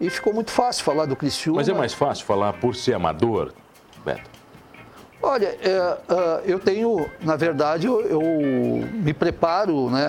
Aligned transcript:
E 0.00 0.08
ficou 0.10 0.32
muito 0.32 0.50
fácil 0.50 0.84
falar 0.84 1.06
do 1.06 1.16
Criciúma. 1.16 1.58
Mas 1.58 1.68
é 1.68 1.74
mais 1.74 1.92
fácil 1.92 2.24
falar 2.24 2.52
por 2.54 2.74
ser 2.74 2.94
amador, 2.94 3.52
Beto? 4.04 4.38
Olha, 5.20 5.46
é, 5.46 5.68
é, 5.68 6.42
eu 6.46 6.60
tenho, 6.60 7.10
na 7.20 7.34
verdade, 7.34 7.88
eu, 7.88 8.22
me 8.92 9.12
preparo, 9.12 9.90
né? 9.90 10.06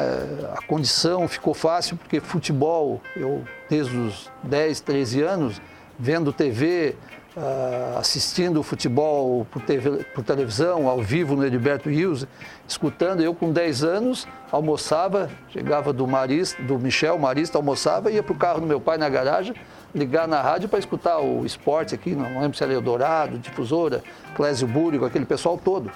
A 0.56 0.62
condição 0.68 1.28
ficou 1.28 1.56
fácil, 1.56 1.98
porque 1.98 2.20
futebol, 2.20 3.02
eu 3.16 3.44
desde 3.68 3.98
os 3.98 4.32
10, 4.44 4.82
13 4.82 5.22
anos, 5.24 5.62
vendo 5.98 6.32
TV, 6.32 6.96
uh, 7.36 7.98
assistindo 7.98 8.62
futebol 8.64 9.46
por, 9.50 9.62
TV, 9.62 10.04
por, 10.14 10.24
televisão, 10.24 10.88
ao 10.88 11.02
vivo 11.02 11.36
no 11.36 11.46
Heriberto 11.46 11.90
Rios, 11.90 12.28
escutando. 12.68 13.22
Eu, 13.22 13.34
com 13.34 13.52
10 13.52 13.84
anos, 13.84 14.28
almoçava, 14.52 15.30
chegava 15.50 15.92
do 15.92 16.08
Marista, 16.08 16.62
do 16.62 16.78
Michel 16.78 17.18
Marista, 17.18 17.58
almoçava, 17.58 18.12
ia 18.12 18.24
para 18.24 18.34
o 18.34 18.38
carro 18.38 18.62
do 18.62 18.68
meu 18.68 18.80
pai 18.80 18.98
na 18.98 19.10
garagem, 19.10 19.56
ligar 19.94 20.28
na 20.28 20.42
rádio 20.42 20.70
para 20.70 20.80
escutar 20.80 21.20
o 21.20 21.46
esporte 21.46 21.96
aqui, 21.96 22.16
não 22.16 22.40
lembro 22.40 22.58
se 22.58 22.64
era 22.64 22.74
Eldorado, 22.74 23.40
Difusora, 23.40 24.04
Clésio 24.36 24.68
Búrigo, 24.68 25.06
aquele 25.06 25.26
pessoal 25.26 25.58
todo. 25.58 25.92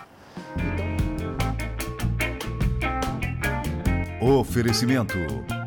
Oferecimento: 4.21 5.17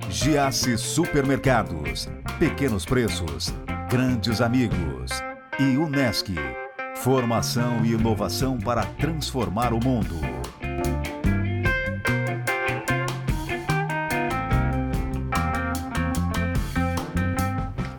Giasse 0.08 0.78
Supermercados. 0.78 2.08
Pequenos 2.38 2.84
preços, 2.84 3.52
grandes 3.90 4.40
amigos 4.40 5.22
e 5.58 5.76
Unesc. 5.76 6.34
Formação 6.96 7.84
e 7.84 7.92
inovação 7.92 8.58
para 8.58 8.84
transformar 8.98 9.72
o 9.72 9.82
mundo. 9.82 10.16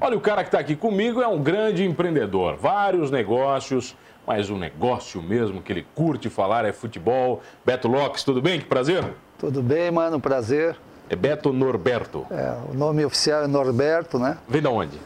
Olha, 0.08 0.16
o 0.16 0.22
cara 0.22 0.42
que 0.42 0.48
está 0.48 0.60
aqui 0.60 0.74
comigo 0.74 1.22
é 1.22 1.28
um 1.28 1.44
grande 1.44 1.84
empreendedor, 1.84 2.56
vários 2.56 3.12
negócios, 3.12 3.94
mas 4.26 4.50
o 4.50 4.56
negócio 4.56 5.22
mesmo 5.22 5.62
que 5.62 5.70
ele 5.74 5.86
curte 5.94 6.30
falar 6.30 6.64
é 6.64 6.72
futebol. 6.72 7.42
Beto 7.66 7.90
Lopes, 7.90 8.24
tudo 8.24 8.42
bem? 8.42 8.58
Que 8.58 8.66
prazer. 8.66 9.04
Tudo 9.38 9.62
bem, 9.62 9.92
mano, 9.92 10.18
prazer. 10.18 10.78
É 11.10 11.16
Beto 11.18 11.52
Norberto. 11.52 12.26
É, 12.32 12.56
o 12.72 12.74
nome 12.74 13.04
oficial 13.04 13.44
é 13.44 13.48
Norberto, 13.48 14.18
né? 14.18 14.38
Vem 14.48 14.62
de 14.62 14.70
onde? 14.70 14.98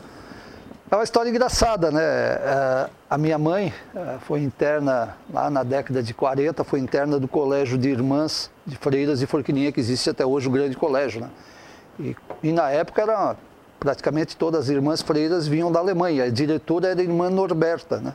É 0.92 0.96
uma 0.96 1.04
história 1.04 1.32
engraçada, 1.32 1.90
né? 1.90 2.04
É, 2.04 2.90
a 3.10 3.18
minha 3.18 3.40
mãe 3.40 3.74
é, 3.96 4.18
foi 4.20 4.42
interna 4.42 5.18
lá 5.34 5.50
na 5.50 5.64
década 5.64 6.04
de 6.04 6.14
40, 6.14 6.64
foi 6.64 6.80
interna 6.80 7.20
do 7.20 7.28
Colégio 7.28 7.76
de 7.76 7.90
Irmãs 7.90 8.52
de 8.68 8.78
Freiras 8.78 9.18
de 9.18 9.26
Forquilinha, 9.26 9.72
que 9.72 9.80
existe 9.80 10.12
até 10.12 10.24
hoje 10.24 10.48
o 10.48 10.52
grande 10.52 10.78
colégio, 10.78 11.22
né? 11.22 11.30
E, 12.00 12.16
e 12.44 12.52
na 12.52 12.70
época 12.70 13.02
era 13.02 13.36
praticamente 13.82 14.38
todas 14.38 14.66
as 14.66 14.70
irmãs 14.70 15.02
freiras 15.02 15.48
vinham 15.48 15.72
da 15.72 15.80
Alemanha. 15.80 16.26
A 16.26 16.30
diretora 16.30 16.90
era 16.90 17.02
a 17.02 17.04
irmã 17.04 17.32
Norberta, 17.32 18.00
né? 18.00 18.14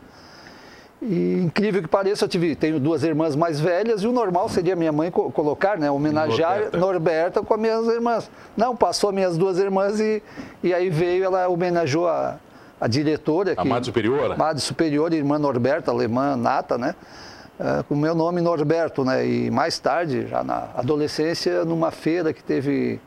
E 1.02 1.42
incrível 1.42 1.82
que 1.82 1.88
pareça, 1.88 2.24
eu 2.24 2.28
tive, 2.28 2.54
tenho 2.54 2.78
duas 2.80 3.02
irmãs 3.02 3.34
mais 3.34 3.60
velhas 3.60 4.02
e 4.02 4.06
o 4.06 4.12
normal 4.12 4.48
seria 4.48 4.76
minha 4.76 4.92
mãe 4.92 5.10
co 5.10 5.30
colocar, 5.30 5.76
né, 5.76 5.90
homenagear 5.90 6.54
Norberta. 6.54 6.78
Norberta 6.78 7.42
com 7.42 7.52
as 7.52 7.60
minhas 7.60 7.86
irmãs. 7.88 8.30
Não, 8.56 8.74
passou 8.74 9.12
minhas 9.12 9.36
duas 9.36 9.58
irmãs 9.58 10.00
e, 10.00 10.22
e 10.62 10.72
aí 10.72 10.88
veio, 10.88 11.24
ela 11.24 11.48
homenageou 11.48 12.08
a, 12.08 12.38
a 12.80 12.86
diretora. 12.86 13.54
A 13.56 13.64
Madre 13.64 13.86
Superior? 13.86 14.38
Madre 14.38 14.62
Superior, 14.62 15.12
irmã 15.12 15.38
Norberta, 15.38 15.90
alemã 15.90 16.36
nata, 16.36 16.78
né? 16.78 16.94
Uh, 17.58 17.84
com 17.84 17.94
o 17.94 17.96
meu 17.96 18.14
nome 18.14 18.40
Norberto, 18.40 19.04
né? 19.04 19.26
E 19.26 19.50
mais 19.50 19.78
tarde, 19.78 20.28
já 20.28 20.44
na 20.44 20.68
adolescência, 20.76 21.64
numa 21.64 21.90
feira 21.90 22.32
que 22.32 22.42
teve, 22.42 23.00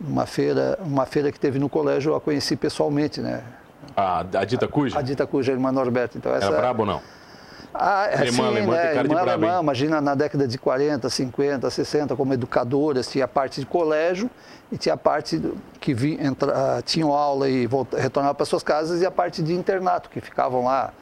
uma 0.00 0.26
feira, 0.26 0.78
uma 0.84 1.06
feira 1.06 1.30
que 1.30 1.38
teve 1.38 1.58
no 1.58 1.68
colégio, 1.68 2.12
eu 2.12 2.16
a 2.16 2.20
conheci 2.20 2.56
pessoalmente, 2.56 3.20
né? 3.20 3.42
A, 3.96 4.20
a 4.20 4.44
Dita 4.44 4.66
Cuja? 4.66 4.96
A, 4.96 5.00
a 5.00 5.02
Dita 5.02 5.26
Cuja, 5.26 5.52
a 5.52 5.54
irmã 5.54 5.70
Norberto. 5.70 6.18
Então, 6.18 6.34
essa, 6.34 6.46
Era 6.46 6.56
brabo 6.56 6.82
ou 6.82 6.86
não? 6.86 7.00
Ah, 7.72 8.06
é, 8.06 8.18
alemã, 8.18 8.32
sim, 8.32 8.42
alemã, 8.42 8.72
né? 8.72 8.96
irmã, 8.96 9.14
brabo, 9.24 9.30
alemã, 9.30 9.60
imagina 9.60 10.00
na 10.00 10.14
década 10.14 10.46
de 10.46 10.56
40, 10.56 11.10
50, 11.10 11.68
60, 11.70 12.14
como 12.14 12.32
educadoras, 12.32 13.08
tinha 13.08 13.24
a 13.24 13.28
parte 13.28 13.60
de 13.60 13.66
colégio 13.66 14.30
e 14.70 14.78
tinha 14.78 14.94
a 14.94 14.98
parte 14.98 15.42
que 15.80 15.92
vi, 15.92 16.16
entra, 16.24 16.52
uh, 16.52 16.82
tinham 16.82 17.12
aula 17.12 17.48
e 17.48 17.66
volta, 17.66 17.98
retornavam 17.98 18.36
para 18.36 18.46
suas 18.46 18.62
casas 18.62 19.02
e 19.02 19.06
a 19.06 19.10
parte 19.10 19.42
de 19.42 19.52
internato, 19.54 20.08
que 20.08 20.20
ficavam 20.20 20.64
lá, 20.64 20.92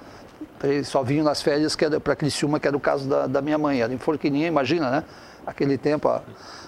só 0.85 1.03
vinham 1.03 1.25
nas 1.25 1.43
férias 1.43 1.77
para 2.03 2.17
Criciúma, 2.17 2.59
que 2.59 2.67
era 2.67 2.77
o 2.77 2.81
caso 2.81 3.09
da, 3.09 3.27
da, 3.27 3.43
minha 3.43 3.59
mãe, 3.59 3.83
era 3.83 3.93
em 3.93 3.99
Forquininha, 3.99 4.47
imagina, 4.47 4.91
né? 4.91 5.05
Aquele 5.47 5.77
tempo, 5.77 6.09
a, 6.09 6.23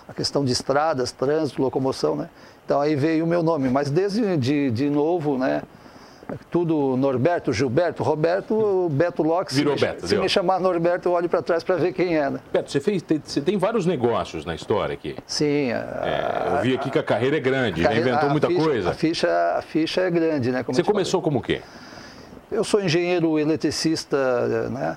a, 0.08 0.14
questão 0.14 0.44
de 0.44 0.52
estradas, 0.52 1.12
trânsito, 1.12 1.62
locomoção, 1.62 2.16
né? 2.16 2.28
Então 2.64 2.80
aí 2.80 2.96
veio 2.96 3.24
o 3.24 3.28
meu 3.28 3.42
nome, 3.42 3.68
mas 3.68 3.90
desde 3.90 4.36
de, 4.36 4.70
de 4.70 4.90
novo, 4.90 5.38
né? 5.38 5.62
tudo 6.50 6.96
Norberto, 6.96 7.52
Gilberto, 7.52 8.02
Roberto, 8.02 8.88
Beto 8.90 9.22
Locke. 9.22 9.54
Virou 9.54 9.76
se 9.76 9.84
Beto. 9.84 10.06
Se 10.06 10.16
me 10.16 10.28
chamar 10.28 10.60
Norberto, 10.60 11.08
eu 11.08 11.12
olho 11.12 11.28
para 11.28 11.42
trás 11.42 11.62
para 11.62 11.76
ver 11.76 11.92
quem 11.92 12.16
é. 12.16 12.30
Né? 12.30 12.40
Beto, 12.52 12.70
você, 12.70 12.80
fez, 12.80 13.04
você 13.22 13.40
tem 13.40 13.58
vários 13.58 13.86
negócios 13.86 14.44
na 14.44 14.54
história 14.54 14.94
aqui. 14.94 15.16
Sim. 15.26 15.72
A, 15.72 15.76
é, 15.76 16.56
eu 16.56 16.62
vi 16.62 16.74
aqui 16.74 16.90
que 16.90 16.98
a 16.98 17.02
carreira 17.02 17.36
é 17.36 17.40
grande, 17.40 17.82
né? 17.82 17.88
carreira, 17.88 18.10
inventou 18.10 18.30
muita 18.30 18.48
ficha, 18.48 18.64
coisa. 18.64 18.90
A 18.90 18.94
ficha, 18.94 19.28
a 19.56 19.62
ficha 19.62 20.00
é 20.00 20.10
grande, 20.10 20.50
né? 20.50 20.62
Como 20.62 20.74
você 20.74 20.82
começou 20.82 21.20
falei. 21.20 21.24
como 21.24 21.38
o 21.38 21.42
quê? 21.42 21.60
Eu 22.50 22.64
sou 22.64 22.80
engenheiro 22.80 23.38
eletricista, 23.38 24.68
né? 24.70 24.96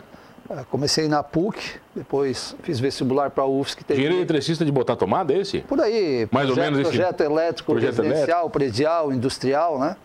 Comecei 0.70 1.10
na 1.10 1.22
PUC, 1.22 1.78
depois 1.94 2.56
fiz 2.64 2.80
vestibular 2.80 3.30
para 3.30 3.44
a 3.44 3.48
UFSC. 3.48 3.84
Teve... 3.84 4.06
Eletricista 4.06 4.64
de 4.64 4.72
botar 4.72 4.96
tomada, 4.96 5.34
é 5.34 5.40
esse? 5.40 5.60
Por 5.60 5.82
aí. 5.82 6.28
Mais 6.32 6.48
projeto, 6.48 6.66
ou 6.66 6.72
menos 6.72 6.80
esse? 6.80 6.98
Projeto 6.98 7.22
elétrico, 7.22 7.72
projeto 7.74 7.98
residencial, 7.98 8.28
elétrico. 8.28 8.50
predial, 8.52 9.12
industrial, 9.12 9.80
né? 9.80 9.96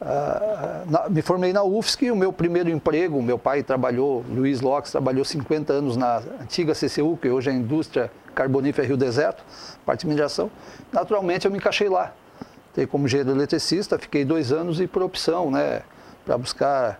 Uh, 0.00 0.90
na, 0.90 1.08
me 1.10 1.20
formei 1.20 1.52
na 1.52 1.62
UFSC, 1.62 2.10
o 2.10 2.16
meu 2.16 2.32
primeiro 2.32 2.70
emprego, 2.70 3.20
meu 3.20 3.38
pai 3.38 3.62
trabalhou, 3.62 4.24
Luiz 4.30 4.60
Locks 4.60 4.90
trabalhou 4.90 5.24
50 5.24 5.72
anos 5.72 5.96
na 5.96 6.22
antiga 6.40 6.72
CCU, 6.72 7.18
que 7.20 7.28
hoje 7.28 7.50
é 7.50 7.52
a 7.52 7.56
Indústria 7.56 8.10
Carbonífera 8.34 8.86
Rio 8.86 8.96
Deserto, 8.96 9.44
parte 9.84 10.02
de 10.02 10.06
mineração. 10.06 10.50
Naturalmente 10.90 11.44
eu 11.44 11.50
me 11.50 11.58
encaixei 11.58 11.88
lá. 11.88 12.14
Entrei 12.70 12.86
como 12.86 13.06
engenheiro 13.06 13.32
eletricista, 13.32 13.98
fiquei 13.98 14.24
dois 14.24 14.52
anos 14.52 14.80
e 14.80 14.86
por 14.86 15.02
opção, 15.02 15.50
né, 15.50 15.82
para 16.24 16.38
buscar 16.38 16.98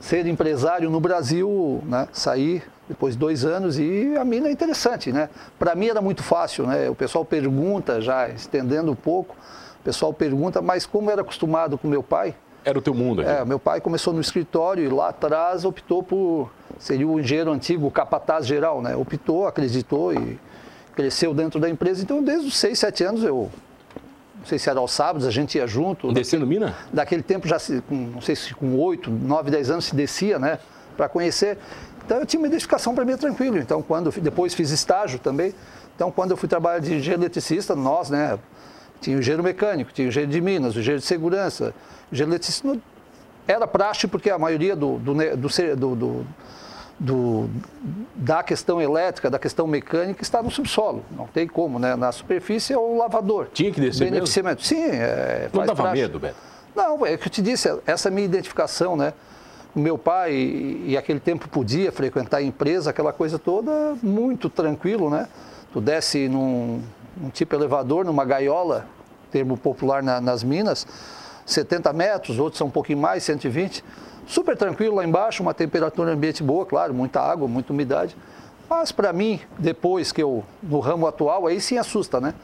ser 0.00 0.26
empresário 0.26 0.90
no 0.90 0.98
Brasil, 0.98 1.82
né, 1.84 2.08
sair 2.12 2.64
depois 2.88 3.14
de 3.14 3.20
dois 3.20 3.44
anos 3.44 3.78
e 3.78 4.16
a 4.18 4.24
mina 4.24 4.48
é 4.48 4.50
interessante, 4.50 5.12
né? 5.12 5.28
Para 5.58 5.76
mim 5.76 5.86
era 5.86 6.02
muito 6.02 6.24
fácil, 6.24 6.66
né? 6.66 6.90
O 6.90 6.94
pessoal 6.94 7.24
pergunta 7.24 8.00
já, 8.00 8.28
estendendo 8.28 8.90
um 8.90 8.96
pouco, 8.96 9.36
o 9.80 9.84
pessoal 9.84 10.12
pergunta, 10.12 10.60
mas 10.60 10.86
como 10.86 11.08
era 11.08 11.20
acostumado 11.20 11.78
com 11.78 11.86
meu 11.86 12.02
pai. 12.02 12.34
Era 12.64 12.78
o 12.78 12.82
teu 12.82 12.92
mundo 12.92 13.22
aqui. 13.22 13.30
É, 13.30 13.44
meu 13.44 13.60
pai 13.60 13.80
começou 13.80 14.12
no 14.12 14.20
escritório 14.20 14.84
e 14.84 14.88
lá 14.88 15.10
atrás 15.10 15.64
optou 15.64 16.02
por. 16.02 16.50
Seria 16.78 17.06
o 17.06 17.20
engenheiro 17.20 17.52
antigo, 17.52 17.86
o 17.86 17.90
capataz 17.90 18.46
geral, 18.46 18.82
né? 18.82 18.96
Optou, 18.96 19.46
acreditou 19.46 20.12
e 20.12 20.38
cresceu 20.94 21.32
dentro 21.32 21.60
da 21.60 21.70
empresa. 21.70 22.02
Então, 22.02 22.22
desde 22.22 22.48
os 22.48 22.56
6, 22.56 22.78
7 22.78 23.04
anos, 23.04 23.22
eu. 23.22 23.50
Não 24.40 24.46
sei 24.46 24.58
se 24.58 24.70
era 24.70 24.80
aos 24.80 24.92
sábados, 24.92 25.26
a 25.26 25.30
gente 25.30 25.58
ia 25.58 25.66
junto. 25.66 26.12
Descendo 26.12 26.46
daquele, 26.46 26.60
mina? 26.60 26.76
Daquele 26.92 27.22
tempo, 27.22 27.46
já 27.46 27.58
se, 27.58 27.82
com, 27.82 27.94
não 27.94 28.20
sei 28.22 28.34
se 28.34 28.54
com 28.54 28.78
8, 28.78 29.10
9, 29.10 29.50
10 29.50 29.70
anos 29.70 29.84
se 29.84 29.94
descia, 29.94 30.38
né? 30.38 30.58
Para 30.96 31.08
conhecer. 31.08 31.58
Então, 32.04 32.18
eu 32.18 32.26
tinha 32.26 32.40
uma 32.40 32.48
identificação 32.48 32.94
para 32.94 33.04
mim 33.04 33.16
tranquilo. 33.16 33.58
Então, 33.58 33.82
quando 33.82 34.10
depois 34.20 34.54
fiz 34.54 34.70
estágio 34.70 35.18
também. 35.18 35.54
Então, 35.94 36.10
quando 36.10 36.30
eu 36.30 36.36
fui 36.36 36.48
trabalhar 36.48 36.78
de 36.78 36.94
engenheiro 36.94 37.22
eletricista, 37.22 37.76
nós, 37.76 38.08
né? 38.08 38.38
Tinha 39.00 39.16
o 39.16 39.20
engenheiro 39.20 39.42
mecânico, 39.42 39.92
tinha 39.92 40.06
o 40.06 40.08
engenheiro 40.08 40.32
de 40.32 40.40
minas, 40.40 40.74
o 40.74 40.80
engenheiro 40.80 41.00
de 41.00 41.06
segurança, 41.06 41.74
o 42.10 42.14
engenheiro 42.14 42.32
eletricista. 42.32 42.78
Era 43.46 43.66
praxe 43.66 44.06
porque 44.06 44.30
a 44.30 44.38
maioria 44.38 44.74
do, 44.74 44.98
do, 44.98 45.14
do, 45.14 45.96
do, 45.96 46.26
do 47.00 47.48
da 48.14 48.42
questão 48.42 48.80
elétrica, 48.80 49.30
da 49.30 49.38
questão 49.38 49.66
mecânica, 49.66 50.22
está 50.22 50.42
no 50.42 50.50
subsolo. 50.50 51.02
Não 51.10 51.26
tem 51.26 51.48
como, 51.48 51.78
né? 51.78 51.96
Na 51.96 52.12
superfície 52.12 52.74
é 52.74 52.78
o 52.78 52.98
lavador. 52.98 53.48
Tinha 53.54 53.72
que 53.72 53.80
descer 53.80 54.04
Beneficiamento. 54.04 54.60
Mesmo? 54.60 54.84
Sim. 54.84 54.90
É, 54.92 55.48
Não 55.52 55.64
dava 55.64 55.82
praxe. 55.82 56.00
medo, 56.00 56.20
Beto? 56.20 56.36
Não, 56.76 57.06
é 57.06 57.14
o 57.14 57.18
que 57.18 57.26
eu 57.26 57.30
te 57.30 57.40
disse, 57.42 57.74
essa 57.86 58.10
minha 58.10 58.26
identificação, 58.26 58.96
né? 58.96 59.14
O 59.74 59.80
meu 59.80 59.96
pai, 59.96 60.32
e, 60.32 60.84
e 60.88 60.96
aquele 60.96 61.18
tempo 61.20 61.48
podia 61.48 61.90
frequentar 61.90 62.38
a 62.38 62.42
empresa, 62.42 62.90
aquela 62.90 63.12
coisa 63.12 63.38
toda, 63.38 63.96
muito 64.02 64.50
tranquilo, 64.50 65.08
né? 65.08 65.26
Tu 65.72 65.80
desce 65.80 66.28
num, 66.28 66.82
um 67.22 67.30
tipo 67.30 67.54
elevador, 67.54 68.04
numa 68.04 68.24
gaiola, 68.24 68.86
termo 69.30 69.56
popular 69.56 70.02
na, 70.02 70.20
nas 70.20 70.44
minas, 70.44 70.86
70 71.52 71.92
metros, 71.92 72.38
outros 72.38 72.58
são 72.58 72.66
um 72.66 72.70
pouquinho 72.70 72.98
mais, 72.98 73.22
120. 73.24 73.84
Super 74.26 74.56
tranquilo 74.56 74.96
lá 74.96 75.04
embaixo, 75.04 75.42
uma 75.42 75.52
temperatura 75.52 76.12
ambiente 76.12 76.42
boa, 76.42 76.64
claro, 76.64 76.94
muita 76.94 77.20
água, 77.20 77.48
muita 77.48 77.72
umidade. 77.72 78.16
Mas 78.68 78.92
para 78.92 79.12
mim, 79.12 79.40
depois 79.58 80.12
que 80.12 80.22
eu, 80.22 80.44
no 80.62 80.78
ramo 80.78 81.06
atual, 81.06 81.46
aí 81.48 81.60
sim 81.60 81.76
assusta, 81.76 82.20
né? 82.20 82.34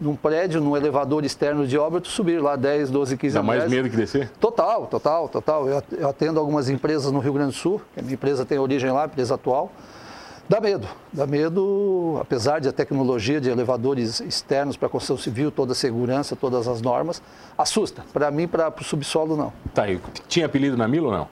Num 0.00 0.16
prédio, 0.16 0.60
num 0.60 0.76
elevador 0.76 1.24
externo 1.24 1.66
de 1.66 1.78
obra, 1.78 2.00
tu 2.00 2.08
subir 2.08 2.42
lá 2.42 2.56
10, 2.56 2.90
12, 2.90 3.16
15 3.16 3.34
Dá 3.34 3.42
mais 3.42 3.70
medo 3.70 3.88
que 3.88 3.96
descer? 3.96 4.30
Total, 4.40 4.86
total, 4.86 5.28
total. 5.28 5.68
Eu 5.92 6.08
atendo 6.08 6.40
algumas 6.40 6.68
empresas 6.68 7.12
no 7.12 7.20
Rio 7.20 7.32
Grande 7.32 7.52
do 7.52 7.56
Sul, 7.56 7.80
a 7.96 8.02
minha 8.02 8.14
empresa 8.14 8.44
tem 8.44 8.58
origem 8.58 8.90
lá, 8.90 9.06
empresa 9.06 9.36
atual. 9.36 9.70
Dá 10.48 10.60
medo, 10.60 10.86
dá 11.12 11.26
medo, 11.26 12.18
apesar 12.20 12.60
de 12.60 12.68
a 12.68 12.72
tecnologia 12.72 13.40
de 13.40 13.50
elevadores 13.50 14.20
externos 14.20 14.76
para 14.76 14.86
a 14.86 14.90
construção 14.90 15.18
civil, 15.20 15.50
toda 15.50 15.72
a 15.72 15.74
segurança, 15.74 16.36
todas 16.36 16.68
as 16.68 16.80
normas, 16.80 17.20
assusta. 17.58 18.04
Para 18.12 18.30
mim, 18.30 18.46
para 18.46 18.68
o 18.80 18.84
subsolo, 18.84 19.36
não. 19.36 19.52
Tá, 19.74 19.88
e 19.90 20.00
tinha 20.28 20.46
apelido 20.46 20.76
na 20.76 20.86
Milo 20.86 21.06
ou 21.06 21.12
não? 21.12 21.28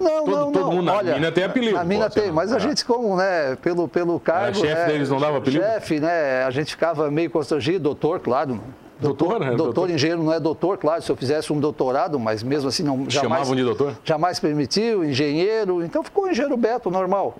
Não, 0.00 0.24
Todo- 0.24 0.30
não, 0.30 0.52
todo 0.52 0.64
não. 0.64 0.72
mundo 0.72 0.84
na 0.84 0.94
Olha, 0.96 1.14
mina 1.16 1.30
tem 1.32 1.44
apelido, 1.44 1.74
Na 1.74 1.84
mina 1.84 2.08
tem, 2.08 2.28
não- 2.28 2.34
mas 2.34 2.50
a 2.52 2.56
é. 2.56 2.60
gente, 2.60 2.82
como, 2.84 3.14
né, 3.16 3.56
pelo, 3.60 3.86
pelo 3.88 4.18
cargo. 4.18 4.56
chefe 4.56 4.74
né, 4.74 4.86
deles, 4.86 5.10
não 5.10 5.18
dava 5.20 5.38
apelido? 5.38 5.62
Chefe, 5.64 6.00
né, 6.00 6.44
a 6.44 6.50
gente 6.50 6.70
ficava 6.70 7.10
meio 7.10 7.28
constrangido, 7.30 7.80
doutor, 7.80 8.20
claro. 8.20 8.58
Doutor, 9.00 9.38
né? 9.38 9.48
Doutor, 9.48 9.64
Doutor. 9.64 9.90
engenheiro 9.90 10.22
não 10.22 10.32
é 10.32 10.40
doutor, 10.40 10.78
claro, 10.78 11.02
se 11.02 11.10
eu 11.10 11.16
fizesse 11.16 11.52
um 11.52 11.60
doutorado, 11.60 12.18
mas 12.18 12.42
mesmo 12.42 12.68
assim 12.68 12.82
não 12.82 13.08
jamais. 13.08 13.12
Chamavam 13.40 13.54
de 13.54 13.62
doutor? 13.62 13.94
Jamais 14.02 14.40
permitiu, 14.40 15.04
engenheiro, 15.04 15.84
então 15.84 16.02
ficou 16.02 16.28
engenheiro 16.28 16.56
Beto, 16.56 16.90
normal. 16.90 17.36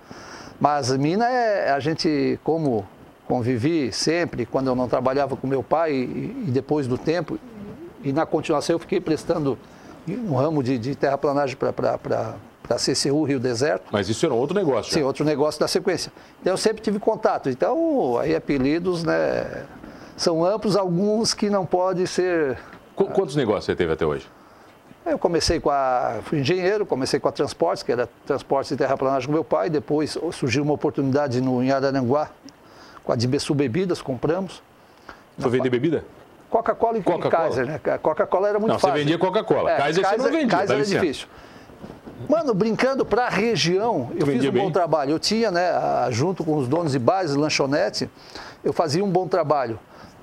Mas 0.59 0.91
mina 0.91 1.25
é, 1.29 1.71
a 1.71 1.79
gente, 1.79 2.39
como 2.43 2.85
convivi 3.27 3.91
sempre, 3.91 4.45
quando 4.45 4.67
eu 4.67 4.75
não 4.75 4.87
trabalhava 4.87 5.35
com 5.37 5.47
meu 5.47 5.61
pai 5.63 5.93
e, 5.93 6.45
e 6.47 6.51
depois 6.51 6.87
do 6.87 6.97
tempo, 6.97 7.37
e 8.03 8.11
na 8.11 8.25
continuação 8.25 8.75
eu 8.75 8.79
fiquei 8.79 8.99
prestando 8.99 9.57
um 10.07 10.33
ramo 10.35 10.63
de, 10.63 10.77
de 10.77 10.95
terraplanagem 10.95 11.55
para 11.55 11.95
a 12.69 12.75
CCU 12.75 13.23
Rio 13.23 13.39
Deserto. 13.39 13.85
Mas 13.91 14.09
isso 14.09 14.25
era 14.25 14.33
outro 14.33 14.55
negócio. 14.55 14.91
Sim, 14.91 15.01
já. 15.01 15.05
outro 15.05 15.23
negócio 15.23 15.59
da 15.59 15.67
sequência. 15.67 16.11
Então 16.41 16.53
eu 16.53 16.57
sempre 16.57 16.81
tive 16.81 16.97
contato. 16.99 17.49
Então, 17.49 18.17
aí 18.17 18.35
apelidos, 18.35 19.03
né, 19.03 19.65
são 20.17 20.43
amplos, 20.43 20.75
alguns 20.75 21.33
que 21.33 21.49
não 21.49 21.65
podem 21.65 22.05
ser. 22.05 22.57
Qu- 22.95 23.05
Quantos 23.05 23.35
negócios 23.35 23.65
você 23.65 23.75
teve 23.75 23.93
até 23.93 24.05
hoje? 24.05 24.27
Eu 25.11 25.17
comecei 25.19 25.59
com 25.59 25.69
a. 25.69 26.19
fui 26.23 26.39
engenheiro, 26.39 26.85
comecei 26.85 27.19
com 27.19 27.27
a 27.27 27.31
Transportes, 27.31 27.83
que 27.83 27.91
era 27.91 28.07
transportes 28.25 28.71
e 28.71 28.77
terraplanagem 28.77 29.27
com 29.27 29.33
meu 29.33 29.43
pai. 29.43 29.69
Depois 29.69 30.17
surgiu 30.33 30.63
uma 30.63 30.73
oportunidade 30.73 31.41
no, 31.41 31.63
em 31.63 31.71
Araranguá, 31.71 32.29
com 33.03 33.11
a 33.11 33.15
Dibesu 33.15 33.53
Bebidas, 33.53 34.01
compramos. 34.01 34.61
Foi 35.37 35.49
vender 35.49 35.69
bebida? 35.69 36.03
Coca-Cola 36.49 36.97
e 36.97 37.03
Coca-Cola? 37.03 37.43
Kaiser, 37.43 37.65
né? 37.65 37.79
Coca-Cola 38.01 38.49
era 38.49 38.59
muito 38.59 38.71
Não, 38.71 38.79
você 38.79 38.87
fácil. 38.87 38.99
vendia 38.99 39.17
Coca-Cola. 39.17 39.75
Kaiser 39.77 40.05
você 40.05 40.17
não 40.17 40.25
vendia, 40.25 40.47
Kaiser 40.47 40.75
é 40.75 40.79
licença. 40.79 40.99
difícil. 40.99 41.27
Mano, 42.27 42.53
brincando 42.53 43.05
para 43.05 43.27
a 43.27 43.29
região, 43.29 44.11
eu 44.15 44.25
fiz 44.25 44.43
um 44.43 44.47
bom 44.47 44.51
bem? 44.51 44.71
trabalho. 44.71 45.11
Eu 45.11 45.19
tinha, 45.19 45.49
né, 45.51 45.71
junto 46.09 46.43
com 46.43 46.57
os 46.57 46.67
donos 46.67 46.91
de 46.91 46.99
bares, 46.99 47.33
lanchonete, 47.35 48.09
eu 48.63 48.73
fazia 48.73 49.03
um 49.03 49.09
bom 49.09 49.27
trabalho 49.27 49.79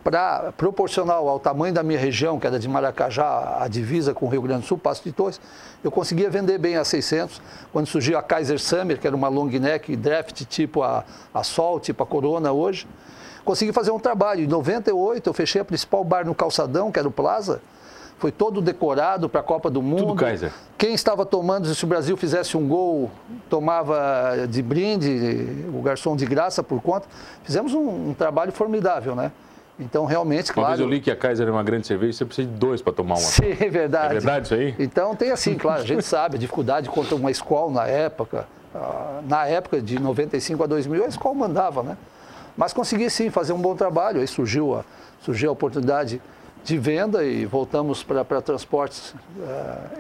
para 0.07 0.53
proporcional 0.53 1.29
ao 1.29 1.41
tamanho 1.41 1.75
da 1.75 1.83
minha 1.83 1.99
região, 1.99 2.39
que 2.39 2.47
era 2.47 2.61
de 2.61 2.69
Maracajá, 2.69 3.59
a 3.59 3.67
divisa 3.67 4.15
com 4.15 4.27
o 4.27 4.29
Rio 4.29 4.41
Grande 4.41 4.61
do 4.61 4.67
Sul, 4.69 4.79
Passo 4.79 5.03
de 5.03 5.11
Torres, 5.11 5.41
eu 5.83 5.91
conseguia 5.91 6.31
vender 6.31 6.59
bem 6.59 6.77
a 6.77 6.85
600. 6.85 7.43
Quando 7.73 7.89
surgiu 7.89 8.17
a 8.17 8.23
Kaiser 8.23 8.61
Summer, 8.61 9.01
que 9.01 9.07
era 9.09 9.17
uma 9.17 9.27
long 9.27 9.49
neck 9.49 9.97
draft 9.97 10.45
tipo 10.45 10.85
a, 10.85 11.05
a 11.35 11.43
Sol, 11.43 11.81
tipo 11.81 12.05
a 12.05 12.07
Corona 12.07 12.53
hoje, 12.53 12.87
consegui 13.45 13.73
fazer 13.73 13.91
um 13.91 13.99
trabalho. 13.99 14.45
Em 14.45 14.47
98 14.47 15.29
eu 15.29 15.35
fechei 15.35 15.61
a 15.61 15.65
principal 15.65 16.05
bar 16.05 16.25
no 16.25 16.37
Calçadão, 16.37 16.93
que 16.93 17.01
era 17.01 17.09
o 17.09 17.11
Plaza. 17.11 17.61
Foi 18.17 18.31
todo 18.31 18.61
decorado 18.61 19.29
para 19.29 19.41
a 19.41 19.45
Copa 19.45 19.69
do 19.69 19.83
Mundo. 19.83 20.15
Kaiser. 20.15 20.53
Quem 20.79 20.95
estava 20.95 21.27
tomando, 21.27 21.75
se 21.75 21.83
o 21.83 21.89
Brasil 21.89 22.17
fizesse 22.17 22.57
um 22.57 22.69
gol, 22.69 23.11
tomava 23.51 24.47
de 24.49 24.63
brinde, 24.63 25.67
o 25.75 25.83
garçom 25.83 26.15
de 26.15 26.27
graça 26.27 26.63
por 26.63 26.81
conta. 26.81 27.09
Fizemos 27.43 27.75
um, 27.75 28.11
um 28.11 28.15
trabalho 28.15 28.53
formidável, 28.53 29.17
né? 29.17 29.33
Então, 29.79 30.07
realmente, 30.07 30.49
Uma 30.51 30.55
claro. 30.55 30.69
vez 30.71 30.81
eu 30.81 30.89
li 30.89 31.01
que 31.01 31.11
a 31.11 31.17
Kaiser 31.17 31.47
era 31.47 31.53
uma 31.55 31.63
grande 31.63 31.87
cerveja, 31.87 32.17
você 32.17 32.25
precisa 32.25 32.49
de 32.49 32.55
dois 32.55 32.81
para 32.81 32.93
tomar 32.95 33.15
uma. 33.17 33.21
Sim, 33.21 33.51
é 33.61 33.69
verdade. 33.69 34.07
É 34.07 34.13
verdade 34.21 34.47
isso 34.47 34.55
aí? 34.55 34.75
Então 34.79 35.15
tem 35.15 35.31
assim, 35.31 35.55
claro, 35.55 35.83
a 35.83 35.85
gente 35.85 36.03
sabe 36.03 36.37
a 36.37 36.39
dificuldade 36.39 36.89
contra 36.89 37.15
uma 37.15 37.31
escola 37.31 37.71
na 37.71 37.87
época. 37.87 38.47
Ah, 38.75 39.21
Na 39.29 39.47
época 39.47 39.81
de 39.81 39.99
95 39.99 40.63
a 40.65 40.67
2000, 40.67 41.05
a 41.05 41.09
escola 41.09 41.35
mandava, 41.35 41.83
né? 41.83 41.97
Mas 42.57 42.73
consegui 42.73 43.11
sim 43.11 43.29
fazer 43.29 43.53
um 43.53 43.59
bom 43.61 43.77
trabalho. 43.77 44.21
Aí 44.21 44.27
surgiu 44.27 44.75
a, 44.77 44.85
surgiu 45.21 45.51
a 45.51 45.53
oportunidade 45.53 46.23
de 46.65 46.79
venda 46.79 47.23
e 47.23 47.45
voltamos 47.45 48.03
para 48.03 48.25
transportes 48.41 49.15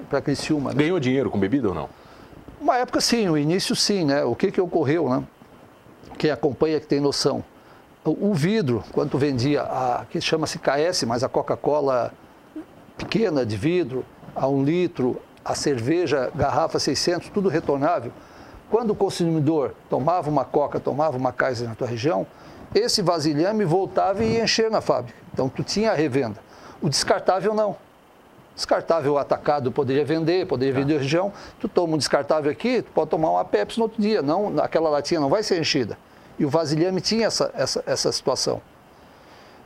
para 0.08 0.20
Criciúma. 0.22 0.70
Né? 0.70 0.76
Ganhou 0.78 0.98
dinheiro 0.98 1.30
com 1.30 1.38
bebida 1.38 1.68
ou 1.68 1.74
não? 1.74 1.88
Uma 2.60 2.78
época 2.78 3.00
sim, 3.00 3.28
o 3.28 3.36
início 3.36 3.76
sim, 3.76 4.06
né? 4.06 4.24
O 4.24 4.34
que, 4.34 4.50
que 4.50 4.60
ocorreu, 4.60 5.08
né? 5.10 5.22
Quem 6.16 6.30
acompanha 6.30 6.80
que 6.80 6.86
tem 6.86 6.98
noção. 6.98 7.44
O, 8.08 8.32
vidro, 8.32 8.84
quando 8.92 9.18
vendia 9.18 9.62
a 9.62 10.04
que 10.08 10.20
chama-se 10.20 10.60
KS, 10.60 11.02
mas 11.02 11.24
a 11.24 11.28
Coca-Cola 11.28 12.12
pequena 12.96 13.44
de 13.44 13.56
vidro, 13.56 14.04
a 14.32 14.46
um 14.46 14.62
litro, 14.62 15.20
a 15.44 15.56
cerveja, 15.56 16.30
garrafa 16.32 16.78
600, 16.78 17.30
tudo 17.30 17.48
retornável. 17.48 18.12
Quando 18.70 18.90
o 18.90 18.94
consumidor 18.94 19.74
tomava 19.90 20.30
uma 20.30 20.44
Coca, 20.44 20.78
tomava 20.78 21.16
uma 21.16 21.32
Kaiser 21.32 21.68
na 21.68 21.74
tua 21.74 21.88
região, 21.88 22.24
esse 22.72 23.02
vasilhame 23.02 23.64
voltava 23.64 24.22
e 24.22 24.34
ia 24.34 24.44
encher 24.44 24.70
na 24.70 24.80
fábrica. 24.80 25.18
Então 25.32 25.48
tu 25.48 25.64
tinha 25.64 25.90
a 25.90 25.94
revenda. 25.94 26.36
O 26.80 26.88
descartável 26.88 27.54
não. 27.54 27.74
Descartável 28.54 29.18
atacado 29.18 29.72
poderia 29.72 30.04
vender, 30.04 30.46
poderia 30.46 30.74
vender 30.74 30.96
a 30.96 31.00
região. 31.00 31.32
Tu 31.58 31.68
toma 31.68 31.94
um 31.94 31.98
descartável 31.98 32.52
aqui, 32.52 32.82
tu 32.82 32.90
pode 32.92 33.10
tomar 33.10 33.30
uma 33.30 33.44
Pepsi 33.44 33.78
no 33.78 33.84
outro 33.84 34.00
dia. 34.00 34.22
Não, 34.22 34.60
aquela 34.60 34.88
latinha 34.88 35.18
não 35.18 35.28
vai 35.28 35.42
ser 35.42 35.60
enchida. 35.60 35.98
E 36.38 36.44
o 36.44 36.48
vasilhame 36.48 37.00
tinha 37.00 37.26
essa, 37.26 37.50
essa, 37.54 37.82
essa 37.86 38.12
situação. 38.12 38.60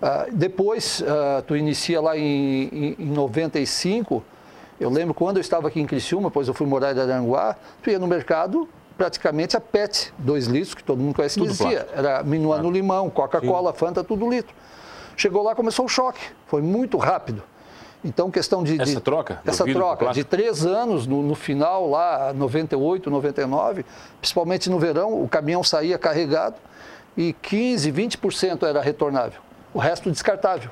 Ah, 0.00 0.26
depois, 0.32 1.02
ah, 1.06 1.42
tu 1.46 1.56
inicia 1.56 2.00
lá 2.00 2.16
em, 2.16 2.68
em, 2.72 2.96
em 2.98 3.06
95, 3.10 4.22
eu 4.80 4.88
lembro 4.88 5.12
quando 5.12 5.36
eu 5.36 5.40
estava 5.40 5.68
aqui 5.68 5.80
em 5.80 5.86
Criciúma, 5.86 6.28
depois 6.30 6.48
eu 6.48 6.54
fui 6.54 6.66
morar 6.66 6.96
em 6.96 7.00
Aranguá, 7.00 7.56
tu 7.82 7.90
ia 7.90 7.98
no 7.98 8.06
mercado, 8.06 8.68
praticamente 8.96 9.56
a 9.56 9.60
PET, 9.60 10.12
2 10.18 10.46
litros, 10.46 10.74
que 10.74 10.82
todo 10.84 10.98
mundo 10.98 11.14
conhece, 11.14 11.38
Tudo 11.38 11.46
existia. 11.46 11.84
plástico. 11.84 11.98
Era 11.98 12.22
Minuano 12.22 12.70
Limão, 12.70 13.10
Coca-Cola, 13.10 13.72
Fanta, 13.72 14.02
tudo 14.02 14.28
litro. 14.28 14.54
Chegou 15.16 15.42
lá, 15.42 15.54
começou 15.54 15.84
o 15.84 15.88
choque, 15.88 16.20
foi 16.46 16.62
muito 16.62 16.96
rápido. 16.96 17.42
Então, 18.04 18.30
questão 18.30 18.62
de... 18.62 18.80
Essa 18.80 18.94
de- 18.94 19.00
troca 19.00 19.40
Essa 19.44 19.64
troca, 19.64 20.10
de 20.12 20.24
três 20.24 20.64
anos, 20.64 21.06
no, 21.06 21.22
no 21.22 21.34
final 21.34 21.88
lá, 21.88 22.32
98, 22.32 23.10
99, 23.10 23.84
principalmente 24.20 24.70
no 24.70 24.78
verão, 24.78 25.22
o 25.22 25.28
caminhão 25.28 25.62
saía 25.62 25.98
carregado 25.98 26.56
e 27.16 27.34
15, 27.34 27.92
20% 27.92 28.62
era 28.66 28.80
retornável, 28.80 29.40
o 29.74 29.78
resto 29.78 30.10
descartável. 30.10 30.70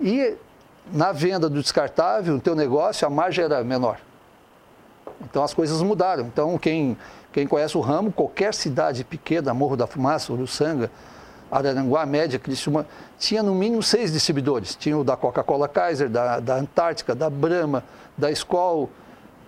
E 0.00 0.36
na 0.92 1.12
venda 1.12 1.48
do 1.48 1.60
descartável, 1.60 2.36
o 2.36 2.40
teu 2.40 2.54
negócio, 2.54 3.06
a 3.06 3.10
margem 3.10 3.44
era 3.44 3.62
menor. 3.62 3.98
Então 5.20 5.42
as 5.42 5.52
coisas 5.52 5.80
mudaram. 5.82 6.24
Então 6.24 6.56
quem, 6.58 6.96
quem 7.32 7.46
conhece 7.46 7.76
o 7.76 7.80
ramo, 7.80 8.12
qualquer 8.12 8.54
cidade 8.54 9.04
pequena, 9.04 9.52
Morro 9.52 9.76
da 9.76 9.86
Fumaça, 9.86 10.32
Uruçanga, 10.32 10.90
Araranguá, 11.50 12.04
Média, 12.06 12.38
Criciúma, 12.38 12.86
tinha 13.18 13.42
no 13.42 13.54
mínimo 13.54 13.82
seis 13.82 14.12
distribuidores. 14.12 14.74
Tinha 14.74 14.96
o 14.98 15.04
da 15.04 15.16
Coca-Cola 15.16 15.68
Kaiser, 15.68 16.08
da, 16.08 16.40
da 16.40 16.56
Antártica, 16.56 17.14
da 17.14 17.28
Brahma, 17.30 17.82
da 18.16 18.30
Skol, 18.30 18.90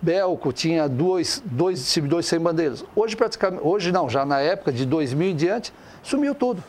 Belco, 0.01 0.51
tinha 0.51 0.89
dois, 0.89 1.43
dois 1.45 1.79
distribuidores 1.79 2.25
sem 2.25 2.39
bandeiras. 2.39 2.83
Hoje, 2.95 3.15
praticamente, 3.15 3.61
hoje 3.63 3.91
não, 3.91 4.09
já 4.09 4.25
na 4.25 4.39
época 4.39 4.71
de 4.71 4.85
2000 4.85 5.29
em 5.29 5.35
diante, 5.35 5.71
sumiu 6.01 6.33
tudo. 6.33 6.63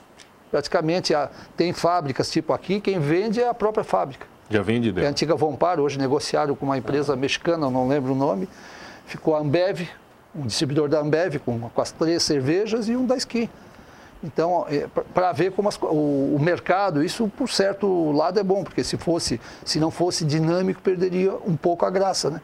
Praticamente 0.50 1.14
a- 1.14 1.30
tem 1.56 1.72
fábricas 1.72 2.30
tipo 2.30 2.52
aqui, 2.52 2.78
quem 2.78 2.98
vende 3.00 3.40
é 3.40 3.48
a 3.48 3.54
própria 3.54 3.82
fábrica. 3.82 4.26
Já 4.50 4.60
vem 4.60 4.82
de 4.82 4.90
É 5.00 5.06
a 5.06 5.08
antiga 5.08 5.34
Vompar, 5.34 5.80
hoje 5.80 5.98
negociaram 5.98 6.54
com 6.54 6.66
uma 6.66 6.76
empresa 6.76 7.16
mexicana, 7.16 7.70
não 7.70 7.88
lembro 7.88 8.12
o 8.12 8.14
nome. 8.14 8.46
Ficou 9.06 9.34
a 9.34 9.38
Ambev, 9.38 9.88
um 10.34 10.42
distribuidor 10.46 10.90
da 10.90 11.00
Ambev 11.00 11.36
com, 11.38 11.58
com 11.70 11.80
as 11.80 11.90
três 11.90 12.22
cervejas 12.22 12.86
e 12.86 12.94
um 12.94 13.06
da 13.06 13.16
Skin. 13.16 13.48
Então, 14.24 14.66
para 15.12 15.32
ver 15.32 15.50
como 15.52 15.68
as 15.68 15.76
o, 15.82 16.36
o 16.36 16.38
mercado, 16.40 17.02
isso 17.02 17.26
por 17.36 17.48
certo 17.48 18.12
lado 18.12 18.38
é 18.38 18.42
bom, 18.44 18.62
porque 18.62 18.84
se 18.84 18.96
fosse, 18.96 19.40
se 19.64 19.80
não 19.80 19.90
fosse 19.90 20.24
dinâmico, 20.24 20.80
perderia 20.80 21.34
um 21.46 21.56
pouco 21.56 21.84
a 21.84 21.90
graça, 21.90 22.30
né? 22.30 22.40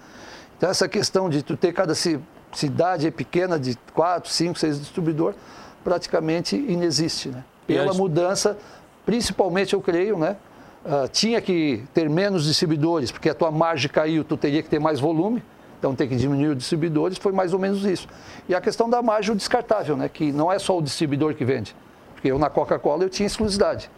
Então 0.56 0.68
essa 0.68 0.88
questão 0.88 1.30
de 1.30 1.40
tu 1.42 1.56
ter 1.56 1.73
cada 1.73 1.94
ci- 1.94 2.18
cidade 2.52 3.06
é 3.06 3.11
pequena 3.12 3.61
de 3.61 3.76
quatro, 3.94 4.28
cinco, 4.28 4.58
seis 4.58 4.78
distribuidores, 4.80 5.38
praticamente 5.85 6.56
inexiste, 6.56 7.28
né? 7.28 7.44
Pela 7.64 7.92
mudança, 7.94 8.58
principalmente 9.06 9.75
eu 9.75 9.80
creio, 9.80 10.18
né? 10.18 10.37
Ah, 10.85 11.06
tinha 11.06 11.40
que 11.40 11.85
ter 11.94 12.11
menos 12.11 12.44
distribuidores, 12.44 13.12
porque 13.12 13.28
a 13.28 13.35
tua 13.35 13.52
margem 13.52 13.88
caiu, 13.88 14.25
tu 14.25 14.37
teria 14.37 14.62
que 14.64 14.68
ter 14.68 14.80
mais 14.80 14.99
volume, 14.99 15.42
então 15.78 15.94
tem 15.94 16.08
que 16.08 16.16
diminuir 16.16 16.49
os 16.49 16.58
distribuidores, 16.58 17.18
foi 17.18 17.32
mais 17.32 17.52
ou 17.52 17.58
menos 17.58 17.85
isso. 17.85 18.08
E 18.49 18.54
a 18.54 18.61
questão 18.61 18.90
da 18.90 19.00
margem, 19.00 19.35
descartável, 19.37 19.97
né? 19.97 20.08
que 20.08 20.32
não 20.32 20.50
é 20.50 20.58
só 20.58 20.76
o 20.76 20.82
distribuidor 20.82 21.35
que 21.35 21.44
vende, 21.44 21.75
porque 22.14 22.28
eu 22.28 22.38
na 22.38 22.50
Coca-Cola 22.50 23.04
eu 23.04 23.08
tinha 23.08 23.26
exclusividade, 23.26 23.90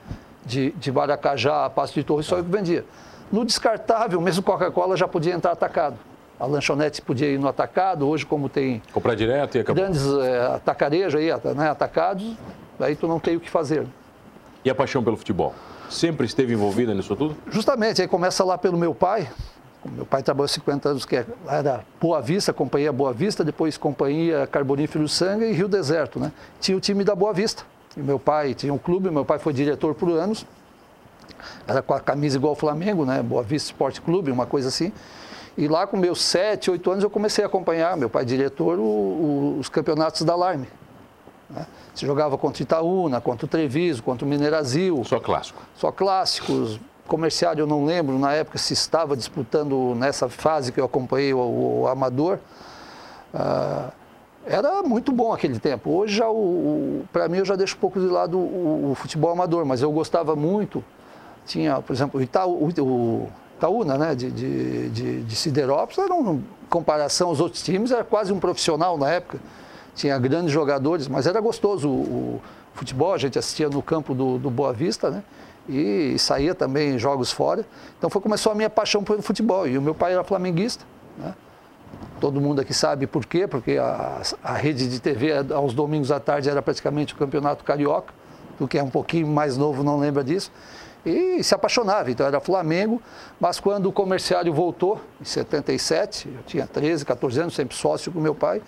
de, 0.45 0.73
de 0.73 0.93
Maracajá 0.93 1.65
a 1.65 1.71
Passo 1.71 1.95
de 1.95 2.05
Torres 2.05 2.27
só 2.27 2.37
eu 2.37 2.45
que 2.45 2.51
vendia. 2.51 2.85
No 3.33 3.45
descartável, 3.45 4.21
mesmo 4.21 4.43
Coca-Cola 4.43 4.97
já 4.97 5.09
podia 5.09 5.35
entrar 5.35 5.53
atacado. 5.53 5.97
A 6.39 6.47
lanchonete 6.47 7.03
podia 7.03 7.29
ir 7.29 7.39
no 7.39 7.47
atacado, 7.47 8.09
hoje 8.09 8.25
como 8.25 8.49
tem 8.49 8.83
Comprar 8.93 9.15
direto 9.15 9.57
e 9.57 9.61
acabou. 9.61 9.83
grandes 9.83 10.03
eh, 10.07 10.55
atacarejos 10.57 11.15
aí, 11.15 11.29
né, 11.55 11.69
atacados, 11.69 12.35
aí 12.79 12.97
tu 12.97 13.07
não 13.07 13.21
tem 13.21 13.37
o 13.37 13.41
que 13.41 13.51
fazer. 13.51 13.87
E 14.65 14.71
a 14.71 14.75
paixão 14.75 15.05
pelo 15.05 15.19
futebol? 15.19 15.55
Sempre 15.91 16.25
esteve 16.27 16.55
envolvida 16.55 16.95
nisso 16.95 17.15
tudo? 17.15 17.37
Justamente, 17.51 18.01
aí 18.01 18.09
começa 18.09 18.43
lá 18.43 18.57
pelo 18.57 18.79
meu 18.79 18.95
pai, 18.95 19.29
Meu 19.85 20.05
pai 20.05 20.23
trabalhou 20.23 20.49
50 20.49 20.89
anos, 20.91 21.05
que 21.07 21.17
era 21.17 21.85
Boa 21.99 22.21
Vista, 22.21 22.53
Companhia 22.53 22.93
Boa 22.93 23.13
Vista, 23.13 23.43
depois 23.43 23.79
Companhia 23.79 24.47
Carbonífero 24.47 25.09
Sangue 25.09 25.47
e 25.47 25.53
Rio 25.53 25.69
Deserto, 25.69 26.21
né? 26.21 26.33
Tinha 26.61 26.77
o 26.77 26.81
time 26.81 27.03
da 27.03 27.15
Boa 27.15 27.33
Vista. 27.33 27.65
E 27.97 28.01
meu 28.01 28.19
pai 28.19 28.53
tinha 28.55 28.73
um 28.73 28.79
clube, 28.79 29.11
meu 29.11 29.25
pai 29.25 29.39
foi 29.39 29.53
diretor 29.53 29.95
por 29.95 30.11
anos. 30.11 30.47
Era 31.67 31.81
com 31.81 31.95
a 31.95 32.01
camisa 32.01 32.37
igual 32.37 32.51
ao 32.51 32.57
Flamengo, 32.57 33.07
né? 33.07 33.23
Boa 33.23 33.43
Vista 33.43 33.69
Esporte 33.69 34.03
Clube, 34.03 34.31
uma 34.31 34.45
coisa 34.45 34.69
assim. 34.69 34.93
E 35.57 35.67
lá 35.67 35.87
com 35.87 35.97
meus 35.97 36.21
7, 36.21 36.71
8 36.71 36.91
anos 36.91 37.05
eu 37.05 37.11
comecei 37.11 37.43
a 37.43 37.47
acompanhar, 37.47 37.97
meu 37.97 38.11
pai 38.11 38.25
diretor, 38.25 38.79
o, 38.79 38.83
o, 38.83 39.57
os 39.59 39.69
campeonatos 39.69 40.23
da 40.23 40.35
Alarme. 40.35 40.69
Né? 41.49 41.67
Se 41.95 42.07
jogava 42.07 42.37
contra 42.37 42.63
Itaúna, 42.63 43.21
contra 43.21 43.47
o 43.47 43.49
Treviso, 43.49 44.03
contra 44.03 44.27
o 44.27 44.29
Minerazil. 44.29 45.03
Só 45.05 45.19
clássico. 45.19 45.63
Só 45.75 45.91
clássicos. 45.91 46.79
Comercial 47.11 47.55
eu 47.55 47.67
não 47.67 47.85
lembro 47.85 48.21
na 48.21 48.33
época 48.35 48.57
se 48.57 48.73
estava 48.73 49.17
disputando 49.17 49.97
nessa 49.97 50.29
fase 50.29 50.71
que 50.71 50.79
eu 50.79 50.85
acompanhei 50.85 51.35
o, 51.35 51.81
o 51.81 51.89
Amador. 51.89 52.39
Ah, 53.35 53.91
era 54.47 54.81
muito 54.85 55.11
bom 55.11 55.33
aquele 55.33 55.59
tempo. 55.59 55.91
Hoje 55.91 56.15
já 56.15 56.31
o, 56.31 57.03
para 57.13 57.29
mim 57.29 57.39
eu 57.39 57.45
já 57.45 57.57
deixo 57.57 57.75
um 57.77 57.81
pouco 57.81 57.99
de 57.99 58.07
lado 58.07 58.39
o, 58.39 58.93
o, 58.93 58.95
futebol 58.95 59.33
amador, 59.33 59.65
mas 59.65 59.83
eu 59.83 59.91
gostava 59.91 60.37
muito. 60.37 60.85
Tinha, 61.45 61.83
por 61.83 61.93
exemplo, 61.93 62.21
o, 62.21 62.23
Itaú, 62.23 62.65
o 62.65 63.29
Itaúna, 63.57 63.99
né, 63.99 64.15
de, 64.15 64.31
de, 64.31 64.89
de, 64.91 65.23
de 65.23 65.37
Siderópolis, 65.37 65.99
era 65.99 66.15
um, 66.15 66.35
em 66.35 66.45
comparação 66.69 67.31
aos 67.31 67.41
outros 67.41 67.61
times, 67.61 67.91
era 67.91 68.05
quase 68.05 68.33
um 68.33 68.39
profissional 68.39 68.97
na 68.97 69.11
época. 69.11 69.41
Tinha 69.97 70.17
grandes 70.17 70.53
jogadores, 70.53 71.09
mas 71.09 71.27
era 71.27 71.41
gostoso 71.41 71.89
o, 71.89 71.93
o 71.93 72.43
futebol, 72.73 73.13
a 73.13 73.19
gente 73.19 73.37
assistia 73.37 73.69
no 73.69 73.83
campo 73.83 74.15
do, 74.15 74.39
do 74.39 74.49
Boa 74.49 74.73
Vista, 74.73 75.11
né? 75.11 75.25
E, 75.69 76.19
saía 76.19 76.55
também 76.55 76.99
jogos 76.99 77.31
fora. 77.31 77.65
Então 77.99 78.11
foi 78.11 78.21
começou 78.21 78.53
a 78.53 78.55
minha 78.55 78.71
paixão 78.71 79.05
pelo 79.05 79.23
futebol. 79.23 79.67
E 79.67 79.79
o 79.79 79.83
meu 79.83 79.95
pai 79.95 80.13
era 80.13 80.25
flamenguista, 80.25 80.85
né? 81.19 81.35
Todo 82.21 82.41
mundo 82.41 82.61
aqui 82.61 82.75
sabe 82.75 83.07
por 83.07 83.25
quê, 83.25 83.47
porque 83.47 83.79
a, 83.79 84.21
a 84.45 84.53
rede 84.53 84.89
de 84.89 85.01
TV 85.01 85.33
aos 85.55 85.73
domingos 85.73 86.11
à 86.11 86.21
tarde 86.21 86.51
era 86.51 86.61
praticamente 86.61 87.15
o 87.15 87.17
campeonato 87.17 87.65
carioca. 87.65 88.13
Do 88.59 88.69
que 88.69 88.79
é 88.79 88.83
um 88.83 88.91
pouquinho 88.91 89.27
mais 89.27 89.57
novo 89.57 89.83
não 89.83 89.99
lembra 89.99 90.23
disso. 90.23 90.53
E 91.05 91.43
se 91.43 91.55
apaixonava, 91.55 92.11
então 92.11 92.27
era 92.27 92.41
Flamengo, 92.41 93.01
mas 93.41 93.59
quando 93.59 93.87
o 93.87 93.93
comerciário 93.93 94.53
voltou, 94.53 95.01
em 95.19 95.25
77, 95.25 96.29
eu 96.29 96.43
tinha 96.47 96.67
13, 96.67 97.07
14 97.07 97.41
anos, 97.41 97.55
sempre 97.55 97.75
sócio 97.75 98.13
com 98.13 98.21
meu 98.21 98.35
pai, 98.35 98.61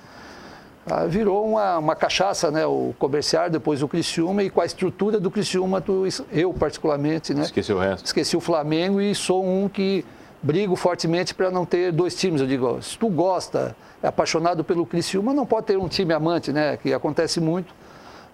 ah, 0.87 1.07
virou 1.07 1.47
uma, 1.47 1.79
uma 1.79 1.95
cachaça, 1.95 2.51
né? 2.51 2.67
O 2.67 2.95
comerciário, 2.99 3.53
depois 3.53 3.83
o 3.83 3.89
Criciúma, 3.89 4.43
e 4.43 4.51
com 4.51 4.61
a 4.61 4.67
estrutura 4.67 5.21
do 5.21 5.31
Criciúma, 5.31 5.81
tu, 5.81 6.05
eu 6.33 6.53
particularmente, 6.53 7.33
né? 7.33 7.43
Esqueci 7.43 7.73
o 7.73 7.79
resto. 7.79 8.05
Esqueci 8.07 8.37
o 8.37 8.41
Flamengo 8.41 9.01
e 9.01 9.15
sou 9.15 9.45
um 9.45 9.69
que 9.69 10.05
brigo 10.43 10.75
fortemente 10.75 11.35
para 11.35 11.51
não 11.51 11.65
ter 11.65 11.93
dois 11.93 12.17
times. 12.17 12.41
Eu 12.41 12.47
digo, 12.49 12.83
se 12.83 12.99
tu 12.99 13.09
gosta, 13.09 13.77
é 14.03 14.09
apaixonado 14.09 14.65
pelo 14.65 14.85
Criciúma, 14.85 15.33
não 15.33 15.47
pode 15.47 15.67
ter 15.67 15.79
um 15.79 15.89
time 15.89 16.13
amante, 16.13 16.53
né? 16.53 16.77
Que 16.77 16.93
acontece 16.93 17.41
muito. 17.41 17.73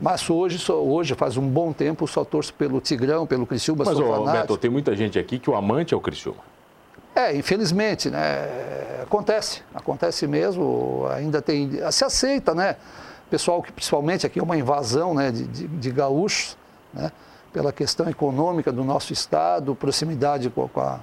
Mas 0.01 0.31
hoje, 0.31 0.59
só, 0.59 0.81
hoje 0.83 1.15
faz 1.15 1.37
um 1.37 1.47
bom 1.47 1.73
tempo, 1.73 2.07
só 2.07 2.25
torço 2.25 2.55
pelo 2.55 2.81
Tigrão, 2.81 3.27
pelo 3.27 3.45
Criciúma, 3.45 3.85
Mas, 3.85 3.99
ô, 3.99 4.25
Beto, 4.25 4.57
tem 4.57 4.71
muita 4.71 4.95
gente 4.95 5.19
aqui 5.19 5.39
que 5.39 5.51
o 5.51 5.57
amante 5.57 5.93
é 5.93 5.97
o 5.97 6.01
Criciúma. 6.01 6.39
É, 7.19 7.35
infelizmente, 7.35 8.09
né? 8.09 8.49
Acontece, 9.03 9.65
acontece 9.75 10.25
mesmo, 10.29 11.05
ainda 11.11 11.43
tem, 11.43 11.69
se 11.91 12.05
aceita, 12.05 12.55
né? 12.55 12.77
Pessoal 13.29 13.61
que 13.61 13.73
principalmente 13.73 14.25
aqui 14.25 14.39
é 14.39 14.43
uma 14.43 14.57
invasão 14.57 15.13
né, 15.15 15.33
de, 15.33 15.45
de, 15.49 15.67
de 15.67 15.91
gaúchos, 15.91 16.57
né? 16.95 17.11
Pela 17.53 17.73
questão 17.73 18.09
econômica 18.09 18.71
do 18.71 18.85
nosso 18.85 19.13
estado, 19.13 19.75
proximidade 19.75 20.49
com, 20.49 20.69
com 20.69 20.81
a, 20.81 21.01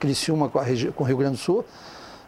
Criciúma 0.00 0.48
com, 0.48 0.58
a 0.58 0.64
com 0.96 1.04
o 1.04 1.06
Rio 1.06 1.18
Grande 1.18 1.36
do 1.36 1.40
Sul, 1.40 1.64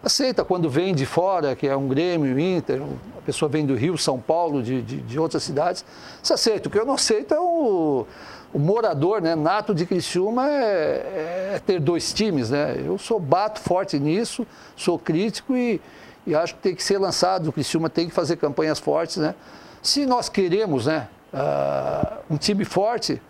aceita 0.01 0.45
quando 0.45 0.71
vem 0.71 0.95
de 0.95 1.05
fora, 1.05 1.57
que 1.57 1.67
é 1.67 1.77
um 1.77 1.89
Grêmio, 1.89 2.39
Inter, 2.39 2.81
a 3.19 3.23
pessoa 3.23 3.49
vem 3.49 3.67
do 3.67 3.75
Rio, 3.75 3.99
São 3.99 4.21
Paulo, 4.21 4.63
de, 4.63 4.81
de, 4.81 4.99
de 4.99 5.19
outras 5.19 5.43
cidades, 5.43 5.85
se 6.23 6.33
aceita. 6.33 6.69
O 6.69 6.71
que 6.71 6.79
eu 6.79 6.87
não 6.87 6.95
aceito 6.95 7.35
é 7.35 7.41
o, 7.41 8.07
o 8.55 8.59
morador 8.59 9.21
né, 9.21 9.35
nato 9.35 9.75
de 9.75 9.85
Criciúma 9.85 10.49
é, 10.49 11.55
é, 11.55 11.63
ter 11.67 11.81
dois 11.81 12.13
times. 12.13 12.51
Né? 12.51 12.81
Eu 12.87 12.97
sou 12.97 13.19
bato 13.19 13.61
forte 13.61 13.99
nisso, 13.99 14.47
sou 14.77 14.97
crítico 14.97 15.57
e, 15.57 15.81
e 16.25 16.35
acho 16.37 16.55
que 16.55 16.61
tem 16.61 16.75
que 16.75 16.83
ser 16.83 16.99
lançado, 16.99 17.49
o 17.49 17.53
Criciúma 17.53 17.91
tem 17.91 18.09
que 18.09 18.15
fazer 18.15 18.37
campanhas 18.37 18.79
fortes. 18.79 19.17
Né? 19.17 19.35
Se 19.83 20.07
nós 20.07 20.29
queremos 20.29 20.87
né, 20.87 21.09
uh, 21.33 22.19
um 22.31 22.37
time 22.37 22.65
forte, 22.65 23.21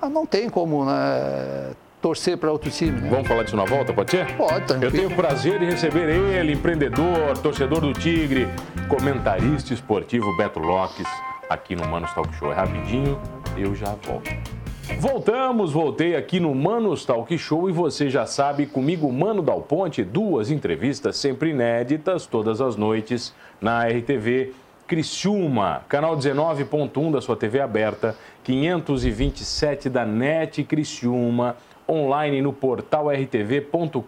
ah, 0.00 0.08
não 0.08 0.26
tem 0.26 0.50
como 0.50 0.84
né, 0.84 1.70
torcer 2.00 2.36
para 2.36 2.50
outro 2.50 2.68
time. 2.68 3.00
Né? 3.00 3.08
Vamos 3.08 3.28
falar 3.28 3.44
disso 3.44 3.56
na 3.56 3.64
volta, 3.64 3.92
pode 3.92 4.10
ser? 4.10 4.36
Pode, 4.36 4.66
tranquilo. 4.66 4.84
Eu 4.84 4.90
tenho 4.90 5.12
o 5.12 5.14
prazer 5.14 5.60
de 5.60 5.66
receber 5.66 6.08
ele, 6.08 6.54
empreendedor, 6.54 7.38
torcedor 7.38 7.80
do 7.80 7.92
Tigre, 7.92 8.48
comentarista 8.88 9.72
esportivo 9.72 10.36
Beto 10.36 10.58
Lopes, 10.58 11.06
aqui 11.48 11.76
no 11.76 11.86
Manos 11.86 12.12
Talk 12.14 12.34
Show. 12.34 12.50
É 12.50 12.56
rapidinho, 12.56 13.20
eu 13.56 13.76
já 13.76 13.94
volto. 14.04 14.61
Voltamos, 14.98 15.72
voltei 15.72 16.16
aqui 16.16 16.38
no 16.38 16.54
Manos 16.54 17.04
Talk 17.04 17.36
Show 17.36 17.68
e 17.68 17.72
você 17.72 18.08
já 18.08 18.26
sabe, 18.26 18.66
comigo, 18.66 19.12
Mano 19.12 19.42
Dal 19.42 19.62
Ponte, 19.62 20.04
duas 20.04 20.50
entrevistas 20.50 21.16
sempre 21.16 21.50
inéditas, 21.50 22.26
todas 22.26 22.60
as 22.60 22.76
noites, 22.76 23.34
na 23.60 23.86
RTV 23.86 24.52
Criciúma, 24.86 25.82
canal 25.88 26.16
19.1 26.16 27.12
da 27.12 27.20
sua 27.20 27.36
TV 27.36 27.60
aberta, 27.60 28.16
527 28.44 29.88
da 29.88 30.04
NET 30.04 30.62
Criciúma, 30.64 31.56
online 31.88 32.42
no 32.42 32.52
portal 32.52 33.10
rtv.com.br. 33.10 34.02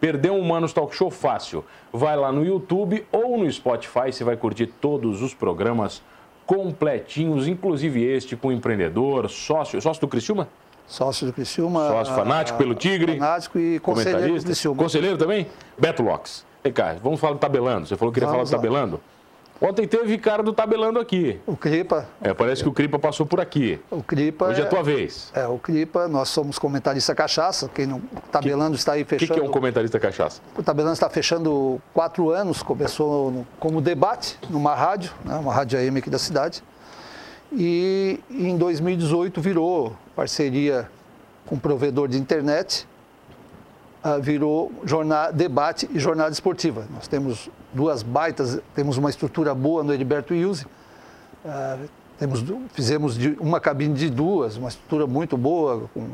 Perdeu 0.00 0.34
um 0.34 0.42
Manos 0.42 0.72
Talk 0.72 0.94
Show 0.94 1.10
fácil? 1.10 1.64
Vai 1.92 2.16
lá 2.16 2.32
no 2.32 2.44
YouTube 2.44 3.06
ou 3.12 3.38
no 3.38 3.50
Spotify, 3.50 4.12
você 4.12 4.24
vai 4.24 4.36
curtir 4.36 4.66
todos 4.66 5.22
os 5.22 5.34
programas 5.34 6.02
completinhos, 6.50 7.46
inclusive 7.46 8.04
este 8.04 8.34
com 8.34 8.50
empreendedor, 8.50 9.30
sócio, 9.30 9.80
sócio 9.80 10.00
do 10.00 10.08
Criciúma? 10.08 10.48
Sócio 10.84 11.24
do 11.24 11.32
Criciúma. 11.32 11.86
Sócio 11.86 12.12
fanático 12.12 12.58
pelo 12.58 12.74
Tigre. 12.74 13.12
Fanático 13.20 13.56
e 13.56 13.78
conselheiro 13.78 14.34
do 14.34 14.42
Criciúma. 14.42 14.76
Conselheiro 14.82 15.16
também? 15.16 15.46
Beto 15.78 16.02
Locks. 16.02 16.44
Vem 16.64 16.72
cá, 16.72 16.96
vamos 17.00 17.20
falar 17.20 17.34
do 17.34 17.38
tabelando. 17.38 17.86
Você 17.86 17.96
falou 17.96 18.12
que 18.12 18.18
queria 18.18 18.32
vamos 18.32 18.50
falar 18.50 18.58
do 18.58 18.62
tabelando? 18.62 19.00
Ontem 19.60 19.86
teve 19.86 20.16
cara 20.16 20.42
do 20.42 20.54
tabelando 20.54 20.98
aqui. 20.98 21.38
O 21.46 21.54
Cripa. 21.54 22.08
É, 22.22 22.32
parece 22.32 22.62
que 22.62 22.68
o 22.68 22.72
Cripa 22.72 22.98
passou 22.98 23.26
por 23.26 23.40
aqui. 23.40 23.78
O 23.90 24.02
Cripa. 24.02 24.46
Hoje 24.46 24.62
é 24.62 24.64
a 24.64 24.66
tua 24.66 24.82
vez. 24.82 25.30
É, 25.34 25.46
o 25.46 25.58
Cripa, 25.58 26.08
nós 26.08 26.30
somos 26.30 26.58
comentarista 26.58 27.14
cachaça. 27.14 27.68
Quem 27.74 27.86
não. 27.86 27.98
O 27.98 28.20
tabelando 28.32 28.72
que, 28.72 28.78
está 28.78 28.92
aí 28.92 29.04
fechando. 29.04 29.32
O 29.32 29.34
que, 29.34 29.40
que, 29.40 29.46
é 29.46 29.48
um 29.48 29.52
comentarista 29.52 30.00
cachaça? 30.00 30.40
O 30.56 30.62
tabelando 30.62 30.94
está 30.94 31.10
fechando 31.10 31.80
quatro 31.92 32.30
anos. 32.30 32.62
Começou 32.62 33.30
no, 33.30 33.46
como 33.58 33.82
debate 33.82 34.38
numa 34.48 34.74
rádio, 34.74 35.12
né, 35.24 35.34
uma 35.34 35.52
rádio 35.52 35.78
AM 35.78 35.98
aqui 35.98 36.08
da 36.08 36.18
cidade. 36.18 36.64
E 37.52 38.18
em 38.30 38.56
2018 38.56 39.42
virou 39.42 39.94
parceria 40.16 40.88
com 41.44 41.56
um 41.56 41.58
provedor 41.58 42.08
de 42.08 42.16
internet 42.16 42.88
virou 44.22 44.72
jornada, 44.84 45.32
debate 45.32 45.88
e 45.92 45.98
jornada 45.98 46.30
esportiva. 46.30 46.86
Nós 46.92 47.06
temos 47.06 47.50
duas 47.72 48.02
baitas, 48.02 48.60
temos 48.74 48.96
uma 48.96 49.10
estrutura 49.10 49.54
boa 49.54 49.82
no 49.82 49.92
Heriberto 49.92 50.34
Ilse, 50.34 50.64
uh, 51.44 51.88
temos, 52.18 52.44
fizemos 52.72 53.16
uma 53.38 53.60
cabine 53.60 53.94
de 53.94 54.10
duas, 54.10 54.56
uma 54.56 54.68
estrutura 54.68 55.06
muito 55.06 55.36
boa, 55.36 55.88
com, 55.94 56.08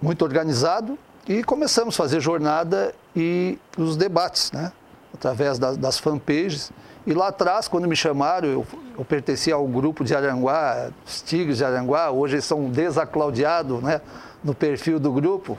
muito 0.00 0.24
organizado, 0.24 0.98
e 1.28 1.44
começamos 1.44 1.94
a 1.94 1.96
fazer 1.96 2.20
jornada 2.20 2.94
e 3.14 3.58
os 3.76 3.96
debates, 3.96 4.50
né? 4.52 4.72
através 5.14 5.58
das, 5.58 5.76
das 5.76 5.98
fanpages. 5.98 6.72
E 7.06 7.14
lá 7.14 7.28
atrás, 7.28 7.68
quando 7.68 7.86
me 7.88 7.96
chamaram, 7.96 8.48
eu, 8.48 8.66
eu 8.98 9.04
pertencia 9.04 9.54
ao 9.54 9.66
grupo 9.66 10.04
de 10.04 10.14
Aranguá, 10.14 10.90
os 11.06 11.22
Tigres 11.22 11.58
de 11.58 11.64
Aranguá, 11.64 12.10
hoje 12.10 12.34
eles 12.34 12.44
são 12.44 12.68
desaclaudiados 12.68 13.82
né, 13.82 14.00
no 14.42 14.54
perfil 14.54 14.98
do 14.98 15.12
grupo. 15.12 15.56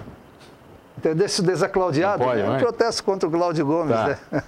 Entendeu? 1.00 1.26
Esse 1.26 1.42
desaclaudiado 1.42 2.26
pode, 2.26 2.42
é 2.42 2.50
um 2.50 2.58
protesto 2.58 3.04
contra 3.06 3.28
o 3.28 3.32
Cláudio 3.32 3.66
Gomes. 3.66 3.96
Tá. 3.96 4.20
Né? 4.30 4.44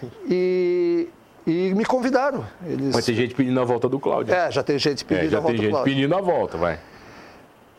e, 0.26 1.08
e 1.46 1.74
me 1.74 1.84
convidaram. 1.84 2.46
Eles... 2.64 2.94
Mas 2.94 3.04
tem 3.04 3.14
gente 3.14 3.34
pedindo 3.34 3.60
a 3.60 3.64
volta 3.64 3.86
do 3.88 4.00
Cláudio. 4.00 4.34
É, 4.34 4.50
já 4.50 4.62
tem 4.62 4.78
gente 4.78 5.04
pedindo 5.04 5.26
é, 5.26 5.30
já 5.30 5.38
a 5.38 5.40
volta 5.40 5.56
tem 5.56 5.70
gente 5.70 5.82
pedindo 5.82 6.16
a 6.16 6.20
volta, 6.20 6.56
vai. 6.56 6.76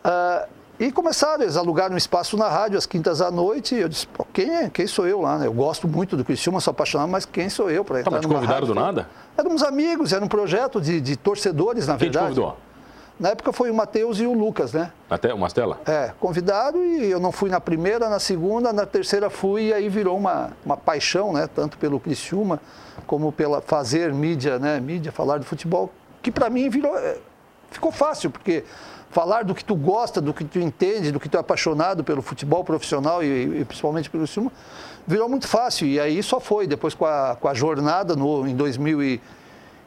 Uh, 0.04 0.48
e 0.78 0.92
começaram, 0.92 1.42
eles 1.42 1.56
alugaram 1.56 1.94
um 1.94 1.98
espaço 1.98 2.36
na 2.36 2.48
rádio 2.48 2.78
às 2.78 2.86
quintas 2.86 3.20
à 3.20 3.32
noite. 3.32 3.74
E 3.74 3.80
eu 3.80 3.88
disse, 3.88 4.06
Pô, 4.06 4.24
quem, 4.32 4.48
é, 4.48 4.70
quem 4.70 4.86
sou 4.86 5.08
eu 5.08 5.20
lá? 5.20 5.38
Né? 5.38 5.48
Eu 5.48 5.52
gosto 5.52 5.88
muito 5.88 6.16
do 6.16 6.24
Criciúma, 6.24 6.60
sou 6.60 6.70
apaixonado, 6.70 7.10
mas 7.10 7.26
quem 7.26 7.48
sou 7.48 7.68
eu 7.68 7.84
para 7.84 7.96
tá, 7.96 8.00
entrar 8.02 8.10
tá, 8.12 8.16
mas 8.16 8.26
te 8.26 8.32
convidaram 8.32 8.60
rádio? 8.60 8.74
do 8.74 8.80
nada? 8.80 9.08
Éramos 9.36 9.64
amigos, 9.64 10.12
era 10.12 10.24
um 10.24 10.28
projeto 10.28 10.80
de, 10.80 11.00
de 11.00 11.16
torcedores, 11.16 11.88
na 11.88 11.96
quem 11.96 12.10
verdade. 12.10 12.26
Quem 12.26 12.34
te 12.36 12.40
convidou? 12.40 12.67
Na 13.18 13.30
época 13.30 13.52
foi 13.52 13.68
o 13.68 13.74
Matheus 13.74 14.20
e 14.20 14.26
o 14.26 14.32
Lucas, 14.32 14.72
né? 14.72 14.92
Até 15.10 15.34
o 15.34 15.38
Mastela? 15.38 15.80
É, 15.86 16.12
convidado 16.20 16.78
e 16.84 17.10
eu 17.10 17.18
não 17.18 17.32
fui 17.32 17.50
na 17.50 17.60
primeira, 17.60 18.08
na 18.08 18.20
segunda, 18.20 18.72
na 18.72 18.86
terceira 18.86 19.28
fui 19.28 19.68
e 19.68 19.74
aí 19.74 19.88
virou 19.88 20.16
uma, 20.16 20.52
uma 20.64 20.76
paixão, 20.76 21.32
né? 21.32 21.48
Tanto 21.52 21.76
pelo 21.78 21.98
Criciúma 21.98 22.60
como 23.06 23.32
pela 23.32 23.60
fazer 23.60 24.12
mídia, 24.12 24.58
né? 24.60 24.78
Mídia, 24.78 25.10
falar 25.10 25.38
de 25.38 25.46
futebol, 25.46 25.90
que 26.22 26.30
para 26.30 26.48
mim 26.48 26.70
virou, 26.70 26.96
é, 26.96 27.16
ficou 27.70 27.90
fácil, 27.90 28.30
porque 28.30 28.64
falar 29.10 29.42
do 29.42 29.52
que 29.54 29.64
tu 29.64 29.74
gosta, 29.74 30.20
do 30.20 30.32
que 30.32 30.44
tu 30.44 30.60
entende, 30.60 31.10
do 31.10 31.18
que 31.18 31.28
tu 31.28 31.36
é 31.36 31.40
apaixonado 31.40 32.04
pelo 32.04 32.22
futebol 32.22 32.62
profissional 32.62 33.22
e, 33.22 33.60
e 33.60 33.64
principalmente 33.64 34.08
pelo 34.08 34.24
Criciúma, 34.24 34.52
virou 35.04 35.28
muito 35.28 35.48
fácil. 35.48 35.88
E 35.88 35.98
aí 35.98 36.22
só 36.22 36.38
foi, 36.38 36.68
depois 36.68 36.94
com 36.94 37.04
a, 37.04 37.36
com 37.40 37.48
a 37.48 37.54
jornada 37.54 38.14
no, 38.14 38.46
em 38.46 38.54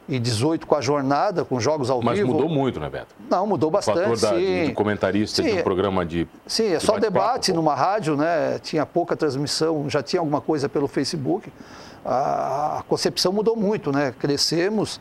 2018, 0.08 0.66
com 0.66 0.74
a 0.74 0.80
jornada, 0.80 1.44
com 1.44 1.60
jogos 1.60 1.88
ao 1.88 2.02
Mas 2.02 2.18
vivo. 2.18 2.32
Mas 2.32 2.42
mudou 2.42 2.54
muito, 2.54 2.80
né, 2.80 2.90
Beto? 2.90 3.14
Não, 3.30 3.46
mudou 3.46 3.70
bastante. 3.70 3.98
O 3.98 4.16
fator 4.16 4.20
da, 4.20 4.36
de, 4.36 4.66
de, 4.66 4.72
comentarista 4.72 5.42
sim, 5.42 5.48
de 5.48 5.60
um 5.60 5.62
programa 5.62 6.04
de. 6.04 6.26
Sim, 6.46 6.72
é 6.72 6.76
de 6.78 6.84
só 6.84 6.98
debate 6.98 7.52
numa 7.52 7.74
rádio, 7.74 8.16
né? 8.16 8.58
Tinha 8.58 8.84
pouca 8.84 9.16
transmissão, 9.16 9.88
já 9.88 10.02
tinha 10.02 10.20
alguma 10.20 10.40
coisa 10.40 10.68
pelo 10.68 10.88
Facebook. 10.88 11.52
A, 12.04 12.78
a 12.78 12.82
concepção 12.82 13.32
mudou 13.32 13.56
muito, 13.56 13.92
né? 13.92 14.12
Crescemos. 14.18 15.00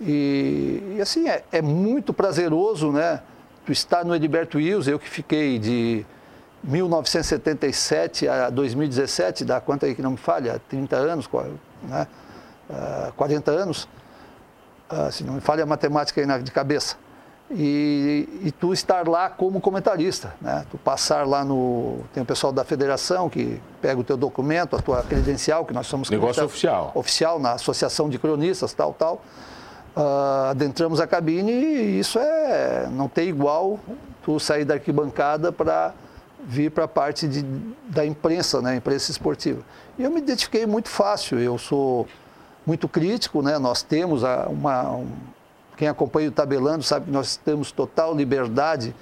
E, 0.00 0.96
e 0.96 1.00
assim, 1.00 1.28
é, 1.28 1.44
é, 1.52 1.62
muito 1.62 2.12
prazeroso, 2.12 2.90
né? 2.90 3.20
Tu 3.64 3.70
estar 3.70 4.04
no 4.04 4.14
Edilberto 4.14 4.58
Wills, 4.58 4.90
eu 4.90 4.98
que 4.98 5.08
fiquei 5.08 5.58
de 5.58 6.04
1977 6.64 8.26
a 8.26 8.50
2017, 8.50 9.44
dá 9.44 9.60
quanto 9.60 9.86
aí 9.86 9.94
que 9.94 10.02
não 10.02 10.12
me 10.12 10.16
falha? 10.16 10.60
30 10.68 10.96
anos, 10.96 11.28
né? 11.84 12.08
Uh, 12.68 13.12
40 13.12 13.50
anos, 13.50 13.84
uh, 13.84 13.88
se 15.10 15.24
não 15.24 15.34
me 15.34 15.40
falha 15.40 15.62
a 15.62 15.66
matemática 15.66 16.20
aí 16.20 16.26
na, 16.26 16.38
de 16.38 16.50
cabeça. 16.50 16.96
E, 17.54 18.28
e, 18.44 18.50
tu 18.50 18.72
estar 18.72 19.06
lá 19.06 19.28
como 19.28 19.60
comentarista, 19.60 20.34
né? 20.40 20.64
Tu 20.70 20.78
passar 20.78 21.26
lá 21.26 21.44
no... 21.44 21.98
Tem 22.14 22.22
o 22.22 22.26
pessoal 22.26 22.50
da 22.50 22.64
federação 22.64 23.28
que 23.28 23.60
pega 23.80 24.00
o 24.00 24.04
teu 24.04 24.16
documento, 24.16 24.74
a 24.74 24.78
tua 24.80 25.02
credencial, 25.02 25.64
que 25.66 25.74
nós 25.74 25.86
somos... 25.86 26.08
Negócio 26.08 26.44
oficial. 26.44 26.92
Oficial, 26.94 27.38
na 27.38 27.52
Associação 27.52 28.08
de 28.08 28.18
Cronistas, 28.18 28.72
tal, 28.72 28.94
tal. 28.94 29.22
Uh, 29.94 30.50
adentramos 30.50 30.98
a 30.98 31.06
cabine 31.06 31.52
e 31.52 31.98
isso 31.98 32.18
é... 32.18 32.88
Não 32.90 33.06
tem 33.06 33.28
igual 33.28 33.78
tu 34.24 34.40
sair 34.40 34.64
da 34.64 34.74
arquibancada 34.74 35.52
para 35.52 35.92
vir 36.44 36.70
para 36.70 36.84
a 36.84 36.88
parte 36.88 37.28
de, 37.28 37.42
da 37.88 38.04
imprensa, 38.04 38.60
né, 38.62 38.76
imprensa 38.76 39.10
esportiva. 39.10 39.62
E 39.98 40.02
eu 40.02 40.10
me 40.10 40.20
identifiquei 40.20 40.66
muito 40.66 40.88
fácil, 40.88 41.38
eu 41.38 41.58
sou 41.58 42.06
muito 42.66 42.88
crítico, 42.88 43.42
né, 43.42 43.58
nós 43.58 43.82
temos 43.82 44.22
uma... 44.48 44.92
Um, 44.92 45.06
quem 45.76 45.88
acompanha 45.88 46.28
o 46.28 46.32
Tabelando 46.32 46.84
sabe 46.84 47.06
que 47.06 47.10
nós 47.10 47.36
temos 47.36 47.72
total 47.72 48.14
liberdade 48.14 48.94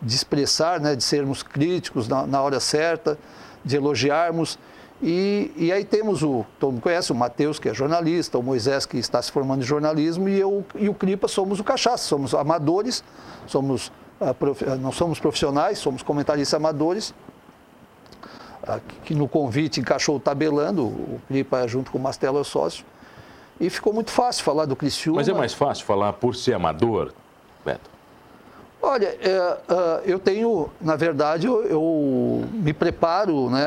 de 0.00 0.14
expressar, 0.14 0.78
né, 0.78 0.94
de 0.94 1.02
sermos 1.02 1.42
críticos 1.42 2.06
na, 2.06 2.26
na 2.26 2.40
hora 2.42 2.60
certa, 2.60 3.18
de 3.64 3.76
elogiarmos. 3.76 4.58
E, 5.02 5.50
e, 5.56 5.72
aí 5.72 5.84
temos 5.84 6.22
o, 6.22 6.44
todo 6.58 6.72
mundo 6.72 6.82
conhece, 6.82 7.10
o 7.10 7.14
Matheus, 7.14 7.58
que 7.58 7.68
é 7.68 7.74
jornalista, 7.74 8.38
o 8.38 8.42
Moisés, 8.42 8.84
que 8.84 8.98
está 8.98 9.20
se 9.20 9.32
formando 9.32 9.62
em 9.62 9.66
jornalismo, 9.66 10.28
e 10.28 10.38
eu 10.38 10.64
e 10.74 10.88
o 10.88 10.94
Cripa 10.94 11.26
somos 11.26 11.58
o 11.58 11.64
Cachaça, 11.64 12.04
somos 12.04 12.34
amadores, 12.34 13.02
somos 13.46 13.90
não 14.80 14.92
somos 14.92 15.18
profissionais, 15.18 15.78
somos 15.78 16.02
comentaristas 16.02 16.52
amadores, 16.52 17.14
que 19.04 19.14
no 19.14 19.26
convite 19.26 19.80
encaixou 19.80 20.16
o 20.16 20.20
tabelando, 20.20 20.84
o 20.84 21.20
Clipa 21.26 21.66
junto 21.66 21.90
com 21.90 21.96
o 21.96 22.00
Mastelo 22.00 22.38
é 22.38 22.44
sócio, 22.44 22.84
e 23.60 23.68
ficou 23.68 23.92
muito 23.92 24.10
fácil 24.10 24.42
falar 24.42 24.64
do 24.64 24.74
Criciúma. 24.74 25.20
Mas 25.20 25.28
é 25.28 25.34
mais 25.34 25.52
fácil 25.52 25.84
falar 25.84 26.14
por 26.14 26.34
ser 26.34 26.54
amador, 26.54 27.12
Beto? 27.64 27.90
Olha, 28.82 29.14
é, 29.20 29.58
eu 30.06 30.18
tenho, 30.18 30.70
na 30.80 30.96
verdade, 30.96 31.46
eu, 31.46 31.62
eu, 31.64 32.48
me 32.50 32.72
preparo, 32.72 33.50
né? 33.50 33.66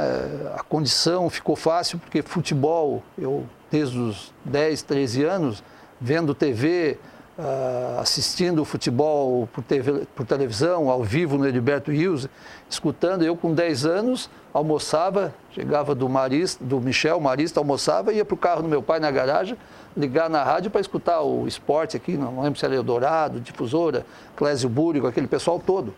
a 0.55 0.63
condição 0.63 1.29
ficou 1.29 1.55
fácil, 1.55 2.00
porque 2.00 2.23
futebol, 2.23 3.03
eu 3.15 3.45
desde 3.69 4.00
os 4.00 4.33
10, 4.45 4.81
13 4.81 5.23
anos, 5.23 5.63
vendo 6.01 6.33
TV, 6.33 6.97
Uh, 7.35 8.00
assistindo 8.00 8.62
o 8.62 8.65
futebol 8.65 9.50
por, 9.51 9.63
TV, 9.63 10.05
por, 10.15 10.23
televisão, 10.23 10.88
ao 10.88 11.03
vivo 11.03 11.35
no 11.35 11.47
Edilberto 11.47 11.89
Rios, 11.89 12.29
escutando. 12.69 13.23
Eu, 13.23 13.35
com 13.35 13.55
10 13.55 13.88
anos, 13.88 14.29
almoçava, 14.53 15.33
chegava 15.50 15.95
do 15.95 16.07
Marista, 16.07 16.63
do 16.63 16.79
Michel 16.79 17.19
Marista, 17.19 17.59
almoçava, 17.59 18.13
ia 18.13 18.23
para 18.23 18.35
o 18.35 18.38
carro 18.38 18.62
do 18.62 18.69
meu 18.69 18.83
pai 18.83 19.00
na 19.00 19.09
garagem, 19.09 19.57
ligar 19.95 20.29
na 20.29 20.43
rádio 20.43 20.71
para 20.71 20.81
escutar 20.81 21.21
o 21.21 21.47
esporte 21.47 21.95
aqui, 21.95 22.17
não 22.17 22.41
lembro 22.41 22.59
se 22.59 22.65
era 22.65 22.75
Eldorado, 22.75 23.39
Difusora, 23.39 24.05
Clésio 24.35 24.69
Búrigo, 24.69 25.07
aquele 25.07 25.27
pessoal 25.27 25.59
todo. 25.59 25.93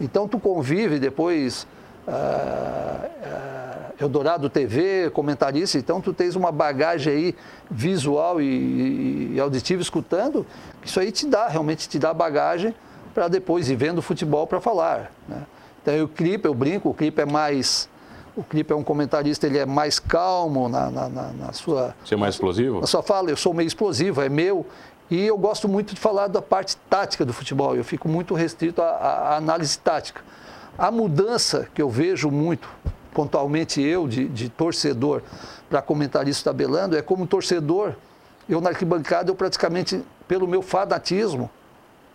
Então, 0.00 0.26
tu 0.26 0.38
convive 0.38 0.98
depois 0.98 1.66
uh, 2.06 2.10
uh, 2.10 4.02
Eldorado 4.02 4.50
TV, 4.50 5.10
comentarista, 5.10 5.78
então 5.78 6.00
tu 6.00 6.12
tens 6.12 6.34
uma 6.34 6.50
bagagem 6.50 7.12
aí 7.12 7.34
visual 7.70 8.40
e, 8.40 9.32
e 9.34 9.40
auditiva 9.40 9.80
escutando, 9.80 10.46
isso 10.84 10.98
aí 10.98 11.12
te 11.12 11.26
dá, 11.26 11.48
realmente 11.48 11.88
te 11.88 11.98
dá 11.98 12.12
bagagem 12.12 12.74
para 13.14 13.28
depois 13.28 13.68
ir 13.70 13.76
vendo 13.76 14.02
futebol 14.02 14.46
para 14.46 14.60
falar. 14.60 15.12
Né? 15.28 15.42
Então 15.82 16.04
o 16.04 16.08
clipe, 16.08 16.46
eu 16.46 16.54
brinco, 16.54 16.88
o 16.88 16.94
clipe 16.94 17.20
é 17.20 17.26
mais. 17.26 17.88
O 18.34 18.42
clipe 18.42 18.72
é 18.72 18.76
um 18.76 18.82
comentarista, 18.82 19.46
ele 19.46 19.58
é 19.58 19.66
mais 19.66 19.98
calmo 19.98 20.68
na, 20.68 20.90
na, 20.90 21.08
na, 21.08 21.32
na 21.32 21.52
sua. 21.52 21.94
Você 22.02 22.14
é 22.14 22.16
mais 22.16 22.34
explosivo? 22.34 22.80
Na 22.80 22.86
sua 22.86 23.02
fala, 23.02 23.30
eu 23.30 23.36
sou 23.36 23.52
meio 23.52 23.66
explosivo, 23.66 24.22
é 24.22 24.28
meu. 24.28 24.66
E 25.10 25.26
eu 25.26 25.36
gosto 25.36 25.68
muito 25.68 25.94
de 25.94 26.00
falar 26.00 26.28
da 26.28 26.40
parte 26.40 26.76
tática 26.88 27.24
do 27.26 27.32
futebol, 27.34 27.76
eu 27.76 27.84
fico 27.84 28.08
muito 28.08 28.32
restrito 28.32 28.80
à, 28.80 28.86
à 28.86 29.36
análise 29.36 29.78
tática. 29.78 30.22
A 30.78 30.90
mudança 30.90 31.68
que 31.74 31.82
eu 31.82 31.90
vejo 31.90 32.30
muito, 32.30 32.66
pontualmente 33.12 33.82
eu, 33.82 34.08
de, 34.08 34.26
de 34.26 34.48
torcedor 34.48 35.20
para 35.68 35.82
comentarista 35.82 36.50
tabelando, 36.50 36.96
é 36.96 37.02
como 37.02 37.26
torcedor, 37.26 37.94
eu 38.48 38.60
na 38.60 38.70
arquibancada, 38.70 39.30
eu 39.30 39.34
praticamente, 39.34 40.02
pelo 40.26 40.48
meu 40.48 40.62
fanatismo, 40.62 41.50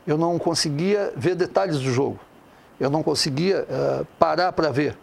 eu 0.08 0.18
não 0.18 0.40
conseguia 0.40 1.14
ver 1.16 1.36
detalhes 1.36 1.78
do 1.78 1.92
jogo. 1.92 2.20
Eu 2.80 2.90
não 2.90 3.04
conseguia 3.04 3.64
uh, 3.70 4.08
parar 4.18 4.52
para 4.54 4.72
ver. 4.72 4.98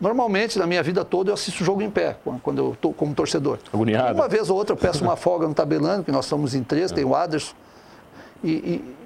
Normalmente, 0.00 0.58
na 0.58 0.66
minha 0.66 0.82
vida 0.82 1.04
toda, 1.04 1.30
eu 1.30 1.34
assisto 1.34 1.62
o 1.62 1.66
jogo 1.66 1.82
em 1.82 1.90
pé, 1.90 2.16
quando 2.42 2.58
eu 2.58 2.72
estou 2.72 2.92
como 2.94 3.14
torcedor. 3.14 3.58
Agoniado. 3.72 4.14
Uma 4.14 4.28
vez 4.28 4.48
ou 4.48 4.56
outra 4.56 4.74
eu 4.74 4.76
peço 4.76 5.02
uma 5.02 5.16
folga 5.16 5.48
no 5.48 5.54
tabelando, 5.54 6.04
que 6.04 6.12
nós 6.12 6.24
estamos 6.24 6.54
em 6.54 6.62
três, 6.62 6.92
é. 6.92 6.94
tem 6.94 7.04
o 7.04 7.14
Aderson. 7.14 7.54
E, 8.44 8.50
e, 8.50 8.96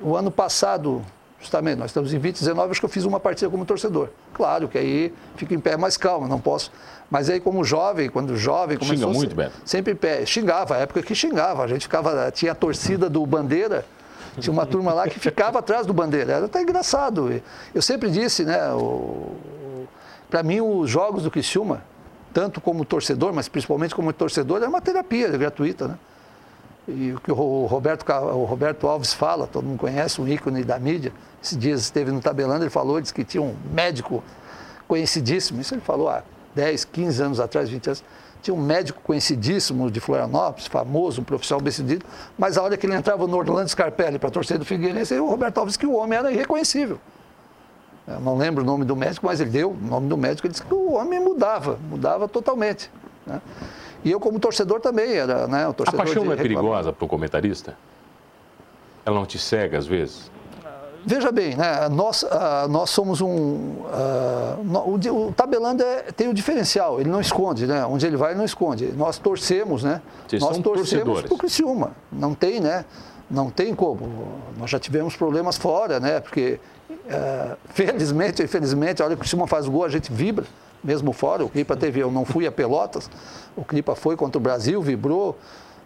o 0.00 0.16
ano 0.16 0.30
passado, 0.30 1.04
Justamente, 1.40 1.78
nós 1.78 1.90
estamos 1.90 2.10
em 2.10 2.18
2019, 2.18 2.70
acho 2.70 2.80
que 2.80 2.86
eu 2.86 2.90
fiz 2.90 3.04
uma 3.04 3.20
partida 3.20 3.48
como 3.48 3.64
torcedor. 3.64 4.08
Claro 4.34 4.66
que 4.66 4.76
aí 4.76 5.14
fico 5.36 5.54
em 5.54 5.60
pé 5.60 5.76
mais 5.76 5.96
calmo, 5.96 6.26
não 6.26 6.40
posso. 6.40 6.72
Mas 7.08 7.30
aí, 7.30 7.38
como 7.38 7.62
jovem, 7.62 8.10
quando 8.10 8.36
jovem 8.36 8.76
começou. 8.76 9.08
Xinga 9.08 9.18
muito, 9.18 9.36
Beto? 9.36 9.52
Sempre 9.64 9.92
em 9.92 9.96
pé. 9.96 10.26
Xingava, 10.26 10.74
a 10.74 10.78
época 10.78 11.00
que 11.00 11.14
xingava. 11.14 11.62
A 11.62 11.68
gente 11.68 11.82
ficava. 11.82 12.30
Tinha 12.32 12.52
a 12.52 12.54
torcida 12.56 13.08
do 13.08 13.24
Bandeira, 13.24 13.84
tinha 14.40 14.52
uma 14.52 14.66
turma 14.66 14.92
lá 14.92 15.06
que 15.08 15.20
ficava 15.20 15.60
atrás 15.60 15.86
do 15.86 15.92
Bandeira. 15.92 16.32
Era 16.32 16.46
até 16.46 16.60
engraçado. 16.60 17.40
Eu 17.72 17.82
sempre 17.82 18.10
disse, 18.10 18.44
né? 18.44 18.58
Para 20.30 20.42
mim, 20.42 20.60
os 20.60 20.90
jogos 20.90 21.22
do 21.22 21.30
Criciúma, 21.30 21.82
tanto 22.32 22.60
como 22.60 22.84
torcedor, 22.84 23.32
mas 23.32 23.48
principalmente 23.48 23.94
como 23.94 24.12
torcedor, 24.12 24.62
é 24.62 24.68
uma 24.68 24.80
terapia 24.80 25.28
gratuita, 25.28 25.88
né? 25.88 25.98
E 26.86 27.12
o 27.12 27.20
que 27.20 27.30
o 27.30 27.66
Roberto, 27.66 28.10
o 28.10 28.44
Roberto 28.44 28.86
Alves 28.86 29.12
fala, 29.12 29.46
todo 29.46 29.64
mundo 29.64 29.78
conhece, 29.78 30.20
um 30.20 30.28
ícone 30.28 30.64
da 30.64 30.78
mídia, 30.78 31.12
esses 31.42 31.56
dias 31.56 31.82
esteve 31.82 32.10
no 32.10 32.20
Tabelando, 32.20 32.64
ele 32.64 32.70
falou, 32.70 32.98
disse 33.00 33.12
que 33.12 33.24
tinha 33.24 33.42
um 33.42 33.54
médico 33.72 34.22
conhecidíssimo, 34.86 35.60
isso 35.60 35.74
ele 35.74 35.82
falou 35.82 36.08
há 36.08 36.22
10, 36.54 36.86
15 36.86 37.22
anos 37.22 37.40
atrás, 37.40 37.68
20 37.68 37.86
anos, 37.88 38.04
tinha 38.40 38.54
um 38.54 38.60
médico 38.60 39.02
conhecidíssimo 39.02 39.90
de 39.90 40.00
Florianópolis, 40.00 40.66
famoso, 40.66 41.20
um 41.20 41.24
profissional 41.24 41.60
bem 41.60 41.70
sucedido, 41.70 42.06
mas 42.38 42.56
a 42.56 42.62
hora 42.62 42.76
que 42.76 42.86
ele 42.86 42.94
entrava 42.94 43.26
no 43.26 43.36
Orlando 43.36 43.68
Scarpelli 43.68 44.18
para 44.18 44.30
torcer 44.30 44.58
do 44.58 44.64
Figueirense, 44.64 45.14
o 45.18 45.28
Roberto 45.28 45.58
Alves 45.58 45.76
que 45.76 45.86
o 45.86 45.94
homem 45.94 46.18
era 46.18 46.32
irreconhecível. 46.32 46.98
Eu 48.08 48.20
não 48.20 48.36
lembro 48.36 48.62
o 48.62 48.66
nome 48.66 48.84
do 48.84 48.96
médico, 48.96 49.26
mas 49.26 49.40
ele 49.40 49.50
deu 49.50 49.70
o 49.70 49.76
nome 49.76 50.08
do 50.08 50.16
médico, 50.16 50.46
ele 50.46 50.52
disse 50.52 50.64
que 50.64 50.74
o 50.74 50.94
homem 50.94 51.20
mudava, 51.20 51.78
mudava 51.90 52.26
totalmente. 52.26 52.90
Né? 53.26 53.40
E 54.04 54.10
eu, 54.10 54.18
como 54.18 54.38
torcedor, 54.38 54.80
também 54.80 55.12
era, 55.12 55.46
né? 55.46 55.68
O 55.68 55.74
torcedor 55.74 56.00
a 56.00 56.04
paixão 56.04 56.24
não 56.24 56.32
é 56.32 56.36
perigosa 56.36 56.92
para 56.92 57.04
o 57.04 57.08
comentarista? 57.08 57.76
Ela 59.04 59.16
não 59.16 59.26
te 59.26 59.38
cega 59.38 59.76
às 59.76 59.86
vezes? 59.86 60.30
Veja 61.04 61.32
bem, 61.32 61.54
né? 61.56 61.88
nós, 61.88 62.22
uh, 62.22 62.68
nós 62.68 62.90
somos 62.90 63.20
um. 63.20 63.28
Uh, 63.28 65.08
o, 65.12 65.28
o 65.28 65.32
tabelando 65.32 65.82
é, 65.82 66.02
tem 66.12 66.28
o 66.28 66.34
diferencial, 66.34 67.00
ele 67.00 67.08
não 67.08 67.20
esconde, 67.20 67.66
né? 67.66 67.84
Onde 67.86 68.06
ele 68.06 68.16
vai, 68.16 68.32
ele 68.32 68.38
não 68.38 68.44
esconde. 68.44 68.92
Nós 68.92 69.16
torcemos, 69.16 69.82
né? 69.82 70.02
Vocês 70.26 70.42
nós 70.42 70.58
torcemos 70.58 71.22
para 71.22 71.34
o 71.34 71.38
Criciúma. 71.38 71.92
Não 72.12 72.34
tem, 72.34 72.60
né? 72.60 72.84
Não 73.30 73.48
tem 73.48 73.74
como. 73.74 74.28
Nós 74.58 74.70
já 74.70 74.78
tivemos 74.78 75.16
problemas 75.16 75.56
fora, 75.56 76.00
né? 76.00 76.20
Porque, 76.20 76.60
uh, 76.90 77.56
felizmente 77.70 78.42
infelizmente, 78.42 79.02
a 79.02 79.04
hora 79.04 79.14
que 79.14 79.18
o 79.18 79.20
Criciúma 79.20 79.46
faz 79.46 79.66
gol, 79.66 79.84
a 79.84 79.88
gente 79.88 80.12
vibra 80.12 80.44
mesmo 80.82 81.12
fora. 81.12 81.44
O 81.44 81.48
Clipa 81.48 81.76
teve, 81.76 82.00
eu 82.00 82.10
não 82.10 82.24
fui 82.24 82.46
a 82.46 82.52
Pelotas, 82.52 83.10
o 83.56 83.64
Clipa 83.64 83.94
foi 83.94 84.16
contra 84.16 84.38
o 84.38 84.40
Brasil, 84.40 84.80
vibrou. 84.82 85.36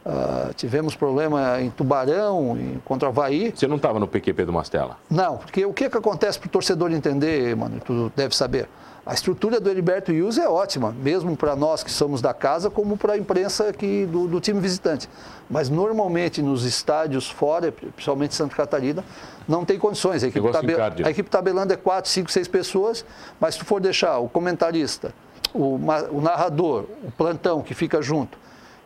Uh, 0.05 0.53
tivemos 0.55 0.97
problema 0.97 1.61
em 1.61 1.71
Tubarão, 1.71 2.59
em, 2.59 2.83
contra 2.85 3.09
o 3.09 3.13
Havaí. 3.13 3.53
Você 3.55 3.69
não 3.69 3.77
estava 3.77 4.01
no 4.01 4.09
PQP 4.09 4.45
do 4.45 4.53
Mastela? 4.53 4.99
Não, 5.09 5.37
porque 5.37 5.65
o 5.65 5.73
que, 5.73 5.89
que 5.89 5.97
acontece 5.97 6.41
para 6.41 6.49
o 6.49 6.51
torcedor 6.51 6.91
entender, 6.91 7.55
mano, 7.55 7.81
tu 7.85 8.11
deve 8.17 8.35
saber. 8.35 8.69
A 9.05 9.15
estrutura 9.15 9.59
do 9.59 9.69
Heriberto 9.69 10.13
Yus 10.13 10.39
é 10.39 10.49
ótima, 10.49 10.93
mesmo 10.93 11.37
para 11.37 11.57
nós 11.57 11.83
que 11.83 11.91
somos 11.91 12.23
da 12.23 12.33
casa, 12.33 12.71
como 12.71 12.97
para 12.97 13.15
a 13.15 13.19
imprensa 13.19 13.69
aqui 13.69 14.07
do, 14.07 14.29
do, 14.29 14.41
time 14.41 14.61
visitante. 14.61 15.09
Mas 15.51 15.69
normalmente 15.69 16.41
nos 16.41 16.65
estádios 16.65 17.29
fora, 17.29 17.73
principalmente 17.73 18.33
Santa 18.37 18.55
Catarina, 18.55 19.05
não 19.49 19.65
tem 19.65 19.77
condições. 19.77 20.23
A 20.23 20.29
equipe, 20.29 20.53
tabe... 20.53 21.05
a 21.05 21.11
equipe 21.11 21.29
tabelando 21.29 21.73
é 21.73 21.77
quatro, 21.77 22.09
cinco, 22.09 22.31
seis 22.31 22.47
pessoas, 22.47 23.05
mas 23.41 23.55
se 23.55 23.61
tu 23.61 23.67
for 23.67 23.81
deixar 23.81 24.19
o 24.19 24.29
comentarista, 24.29 25.13
o, 25.53 25.75
o 26.13 26.21
narrador, 26.21 26.85
o 27.03 27.11
plantão 27.11 27.61
que 27.61 27.75
fica 27.75 28.01
junto 28.01 28.39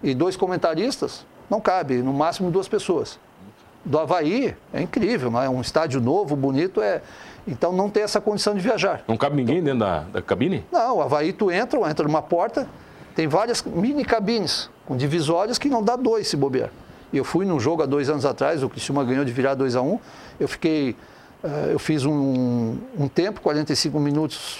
e 0.02 0.14
dois 0.14 0.34
comentaristas, 0.34 1.26
não 1.50 1.60
cabe, 1.60 1.96
no 1.96 2.14
máximo 2.14 2.50
duas 2.50 2.68
pessoas. 2.68 3.18
Do 3.84 3.98
Havaí 3.98 4.56
é 4.72 4.80
incrível, 4.82 5.30
não 5.30 5.42
é? 5.42 5.48
um 5.48 5.60
estádio 5.60 6.00
novo, 6.00 6.34
bonito, 6.34 6.80
é, 6.80 7.02
então 7.46 7.72
não 7.72 7.88
tem 7.88 8.02
essa 8.02 8.20
condição 8.20 8.54
de 8.54 8.60
viajar. 8.60 9.04
Não 9.06 9.16
cabe 9.16 9.36
ninguém 9.36 9.62
dentro 9.62 9.80
da, 9.80 10.00
da 10.00 10.22
cabine? 10.22 10.64
Não, 10.72 10.98
o 10.98 11.02
Havaí 11.02 11.32
tu 11.32 11.50
entra, 11.50 11.78
entra 11.88 12.06
numa 12.06 12.22
porta, 12.22 12.68
tem 13.14 13.26
várias 13.28 13.62
mini 13.62 14.04
cabines 14.04 14.70
com 14.84 14.96
divisórias 14.96 15.58
que 15.58 15.68
não 15.68 15.82
dá 15.82 15.96
dois 15.96 16.28
se 16.28 16.36
bobear. 16.36 16.70
E 17.12 17.18
eu 17.18 17.24
fui 17.24 17.46
num 17.46 17.60
jogo 17.60 17.82
há 17.82 17.86
dois 17.86 18.10
anos 18.10 18.24
atrás, 18.24 18.62
o 18.62 18.68
Criciúma 18.68 19.04
ganhou 19.04 19.24
de 19.24 19.32
virar 19.32 19.54
2 19.54 19.76
a 19.76 19.80
1 19.80 19.92
um, 19.92 19.98
Eu 20.40 20.48
fiquei, 20.48 20.96
uh, 21.42 21.70
eu 21.70 21.78
fiz 21.78 22.04
um, 22.04 22.76
um 22.98 23.08
tempo, 23.08 23.40
45 23.40 23.98
minutos, 24.00 24.58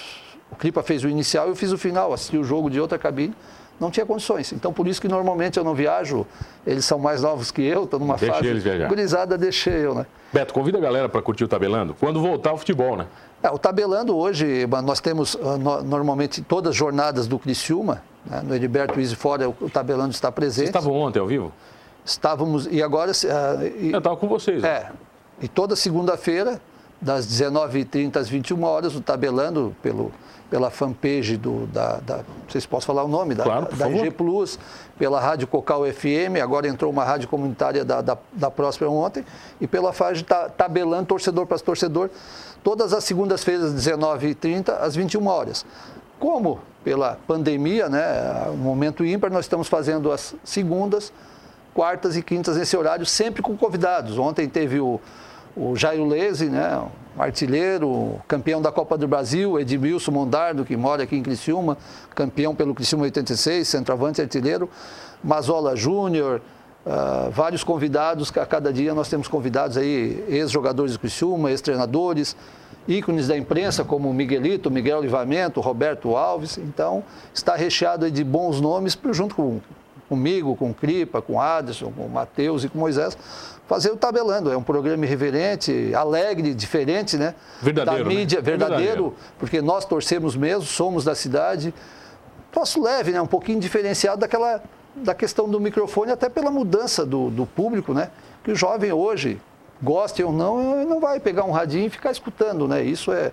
o 0.49 0.55
Clipa 0.55 0.81
fez 0.81 1.03
o 1.03 1.09
inicial, 1.09 1.49
eu 1.49 1.55
fiz 1.55 1.73
o 1.73 1.77
final, 1.77 2.13
assisti 2.13 2.37
o 2.37 2.43
jogo 2.43 2.69
de 2.69 2.79
outra 2.79 2.97
cabine 2.97 3.35
não 3.79 3.91
tinha 3.91 4.05
condições. 4.05 4.51
Então, 4.53 4.73
por 4.73 4.87
isso 4.87 4.99
que 4.99 5.07
normalmente 5.07 5.57
eu 5.57 5.63
não 5.63 5.73
viajo, 5.73 6.25
eles 6.65 6.85
são 6.85 6.99
mais 6.99 7.21
novos 7.21 7.51
que 7.51 7.61
eu, 7.61 7.83
estou 7.83 7.99
numa 7.99 8.17
fase 8.17 8.47
eles 8.47 8.63
viajar. 8.63 8.87
gurizada, 8.87 9.37
deixei 9.37 9.85
eu, 9.85 9.93
né? 9.93 10.05
Beto, 10.31 10.53
convida 10.53 10.77
a 10.77 10.81
galera 10.81 11.07
para 11.07 11.21
curtir 11.21 11.43
o 11.43 11.47
Tabelando, 11.47 11.95
quando 11.99 12.21
voltar 12.21 12.53
o 12.53 12.57
futebol, 12.57 12.97
né? 12.97 13.07
É, 13.41 13.49
o 13.49 13.57
Tabelando 13.57 14.15
hoje, 14.15 14.67
nós 14.83 14.99
temos 14.99 15.35
no, 15.35 15.83
normalmente 15.83 16.41
todas 16.41 16.71
as 16.71 16.75
jornadas 16.75 17.27
do 17.27 17.39
Criciúma, 17.39 18.03
né? 18.25 18.41
no 18.43 18.53
Heriberto 18.53 18.99
Easy 18.99 19.15
Fora, 19.15 19.47
o, 19.47 19.55
o 19.61 19.69
Tabelando 19.69 20.11
está 20.11 20.31
presente. 20.31 20.71
Vocês 20.71 20.75
estavam 20.75 20.93
ontem 20.93 21.19
ao 21.19 21.27
vivo? 21.27 21.53
Estávamos, 22.03 22.67
e 22.69 22.81
agora... 22.81 23.11
Uh, 23.11 23.67
e, 23.79 23.91
eu 23.91 23.99
estava 23.99 24.17
com 24.17 24.27
vocês. 24.27 24.61
Né? 24.61 24.69
É, 24.69 24.91
e 25.41 25.47
toda 25.47 25.75
segunda-feira, 25.75 26.59
das 26.99 27.27
19h30 27.27 28.17
às 28.17 28.27
21 28.27 28.63
horas, 28.63 28.95
o 28.95 29.01
Tabelando, 29.01 29.75
pelo 29.81 30.11
pela 30.49 30.69
fanpage 30.69 31.37
do, 31.37 31.67
da, 31.67 31.97
da, 31.97 32.17
não 32.17 32.49
sei 32.49 32.61
se 32.61 32.67
posso 32.67 32.85
falar 32.85 33.03
o 33.03 33.07
nome, 33.07 33.35
da, 33.35 33.43
claro, 33.43 33.75
da 33.75 33.89
G 33.91 34.11
Plus, 34.11 34.57
pela 34.97 35.19
Rádio 35.19 35.47
Cocal 35.47 35.85
FM, 35.85 36.41
agora 36.41 36.67
entrou 36.67 36.91
uma 36.91 37.03
rádio 37.03 37.27
comunitária 37.27 37.83
da, 37.83 38.01
da, 38.01 38.17
da 38.31 38.49
Próspera 38.49 38.89
ontem, 38.89 39.25
e 39.59 39.67
pela 39.67 39.91
tá, 40.25 40.49
tabelando 40.49 41.07
torcedor 41.07 41.45
para 41.45 41.59
torcedor, 41.59 42.09
todas 42.63 42.93
as 42.93 43.03
segundas-feiras, 43.03 43.73
19h30, 43.73 44.69
às 44.79 44.95
21 44.95 45.27
horas. 45.27 45.65
Como 46.19 46.59
pela 46.83 47.17
pandemia, 47.27 47.89
né, 47.89 48.47
um 48.49 48.57
momento 48.57 49.05
ímpar, 49.05 49.31
nós 49.31 49.45
estamos 49.45 49.67
fazendo 49.67 50.11
as 50.11 50.33
segundas, 50.43 51.11
quartas 51.73 52.15
e 52.15 52.23
quintas 52.23 52.57
nesse 52.57 52.75
horário, 52.75 53.05
sempre 53.05 53.41
com 53.41 53.55
convidados. 53.55 54.17
Ontem 54.17 54.49
teve 54.49 54.79
o, 54.79 54.99
o 55.57 55.75
Jairo 55.75 56.05
Leze, 56.05 56.45
né, 56.45 56.83
artilheiro, 57.17 58.21
campeão 58.27 58.61
da 58.61 58.71
Copa 58.71 58.95
do 58.95 59.07
Brasil, 59.07 59.59
Edmilson 59.59 60.11
Mondardo, 60.11 60.63
que 60.63 60.77
mora 60.77 61.03
aqui 61.03 61.15
em 61.15 61.23
Criciúma, 61.23 61.77
campeão 62.13 62.53
pelo 62.53 62.75
Criciúma 62.75 63.05
86, 63.05 63.67
centroavante 63.67 64.21
artilheiro, 64.21 64.69
Mazola 65.23 65.75
Júnior, 65.75 66.41
uh, 66.85 67.31
vários 67.31 67.63
convidados, 67.63 68.31
a 68.37 68.45
cada 68.45 68.71
dia 68.71 68.93
nós 68.93 69.09
temos 69.09 69.27
convidados 69.27 69.77
aí, 69.77 70.23
ex-jogadores 70.29 70.93
do 70.93 70.99
Criciúma, 70.99 71.49
ex-treinadores, 71.49 72.35
ícones 72.87 73.27
da 73.27 73.35
imprensa 73.35 73.83
como 73.83 74.13
Miguelito, 74.13 74.69
Miguel 74.69 75.01
Livamento, 75.01 75.59
Roberto 75.59 76.15
Alves, 76.15 76.59
então 76.59 77.03
está 77.33 77.55
recheado 77.55 78.09
de 78.11 78.23
bons 78.23 78.61
nomes, 78.61 78.97
junto 79.11 79.35
com, 79.35 79.59
comigo, 80.07 80.55
com 80.55 80.71
o 80.71 80.73
Cripa, 80.73 81.21
com 81.21 81.33
o 81.33 81.39
Aderson, 81.39 81.91
com 81.91 82.05
o 82.05 82.09
Matheus 82.09 82.63
e 82.63 82.69
com 82.69 82.77
o 82.77 82.81
Moisés, 82.81 83.17
fazer 83.67 83.91
o 83.91 83.97
tabelando. 83.97 84.51
É 84.51 84.57
um 84.57 84.63
programa 84.63 85.05
irreverente, 85.05 85.93
alegre, 85.93 86.53
diferente, 86.53 87.17
né? 87.17 87.35
Verdadeiro. 87.61 88.03
Da 88.03 88.09
né? 88.09 88.15
mídia, 88.15 88.39
né? 88.39 88.41
verdadeiro, 88.41 88.83
verdadeiro, 88.83 89.15
porque 89.37 89.61
nós 89.61 89.85
torcemos 89.85 90.35
mesmo, 90.35 90.63
somos 90.63 91.03
da 91.03 91.15
cidade. 91.15 91.73
Troço 92.51 92.81
leve, 92.81 93.11
né? 93.11 93.21
Um 93.21 93.27
pouquinho 93.27 93.59
diferenciado 93.59 94.21
daquela 94.21 94.61
da 95.03 95.13
questão 95.13 95.47
do 95.47 95.59
microfone, 95.59 96.11
até 96.11 96.29
pela 96.29 96.49
mudança 96.49 97.05
do, 97.05 97.29
do 97.29 97.45
público, 97.45 97.93
né? 97.93 98.09
Que 98.43 98.51
o 98.51 98.55
jovem 98.55 98.91
hoje, 98.91 99.39
goste 99.81 100.23
ou 100.23 100.31
não, 100.31 100.83
não 100.85 100.99
vai 100.99 101.19
pegar 101.19 101.43
um 101.43 101.51
radinho 101.51 101.85
e 101.85 101.89
ficar 101.89 102.11
escutando, 102.11 102.67
né? 102.67 102.83
Isso 102.83 103.11
é, 103.11 103.31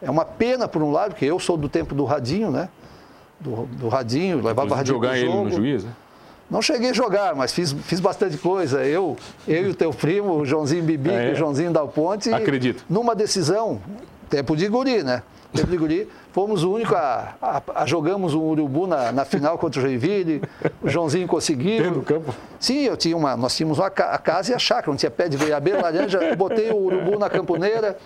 é 0.00 0.10
uma 0.10 0.24
pena, 0.24 0.68
por 0.68 0.82
um 0.82 0.92
lado, 0.92 1.10
porque 1.10 1.24
eu 1.24 1.38
sou 1.38 1.56
do 1.56 1.68
tempo 1.68 1.94
do 1.94 2.04
radinho, 2.04 2.50
né? 2.50 2.68
Do, 3.40 3.66
do 3.66 3.88
radinho, 3.88 4.36
levava 4.40 4.76
radinho 4.76 4.94
jogar 4.94 5.18
ele 5.18 5.28
no 5.28 5.50
juiz, 5.50 5.84
né? 5.84 5.92
Não 6.52 6.60
cheguei 6.60 6.90
a 6.90 6.92
jogar, 6.92 7.34
mas 7.34 7.50
fiz, 7.50 7.72
fiz 7.72 7.98
bastante 7.98 8.36
coisa. 8.36 8.84
Eu, 8.84 9.16
eu 9.48 9.68
e 9.68 9.70
o 9.70 9.74
teu 9.74 9.90
primo, 9.90 10.34
o 10.34 10.44
Joãozinho 10.44 10.84
Bibi, 10.84 11.10
é, 11.10 11.32
o 11.32 11.34
Joãozinho 11.34 11.72
Dal 11.72 11.88
Ponte. 11.88 12.30
Acredito. 12.30 12.84
Numa 12.90 13.14
decisão, 13.14 13.80
tempo 14.28 14.54
de 14.54 14.68
guri, 14.68 15.02
né? 15.02 15.22
Tempo 15.54 15.70
de 15.70 15.78
guri, 15.78 16.08
fomos 16.30 16.62
o 16.62 16.70
único 16.70 16.94
a, 16.94 17.34
a, 17.40 17.62
a 17.74 17.86
jogamos 17.86 18.34
um 18.34 18.42
urubu 18.42 18.86
na, 18.86 19.10
na, 19.12 19.24
final 19.24 19.56
contra 19.56 19.80
o 19.80 19.82
Joinville. 19.82 20.42
O 20.82 20.90
Joãozinho 20.90 21.26
conseguiu. 21.26 21.84
Dentro 21.84 22.00
do 22.00 22.02
campo? 22.02 22.34
Sim, 22.60 22.80
eu 22.80 22.98
tinha 22.98 23.16
uma, 23.16 23.34
nós 23.34 23.56
tínhamos 23.56 23.78
uma 23.78 23.86
a 23.86 24.18
casa 24.18 24.52
e 24.52 24.54
a 24.54 24.58
chácara, 24.58 24.90
não 24.90 24.96
tinha 24.98 25.10
pé 25.10 25.30
de 25.30 25.38
goiabeira, 25.38 25.80
laranja. 25.80 26.36
Botei 26.36 26.70
o 26.70 26.76
urubu 26.76 27.18
na 27.18 27.30
camponeira. 27.30 27.96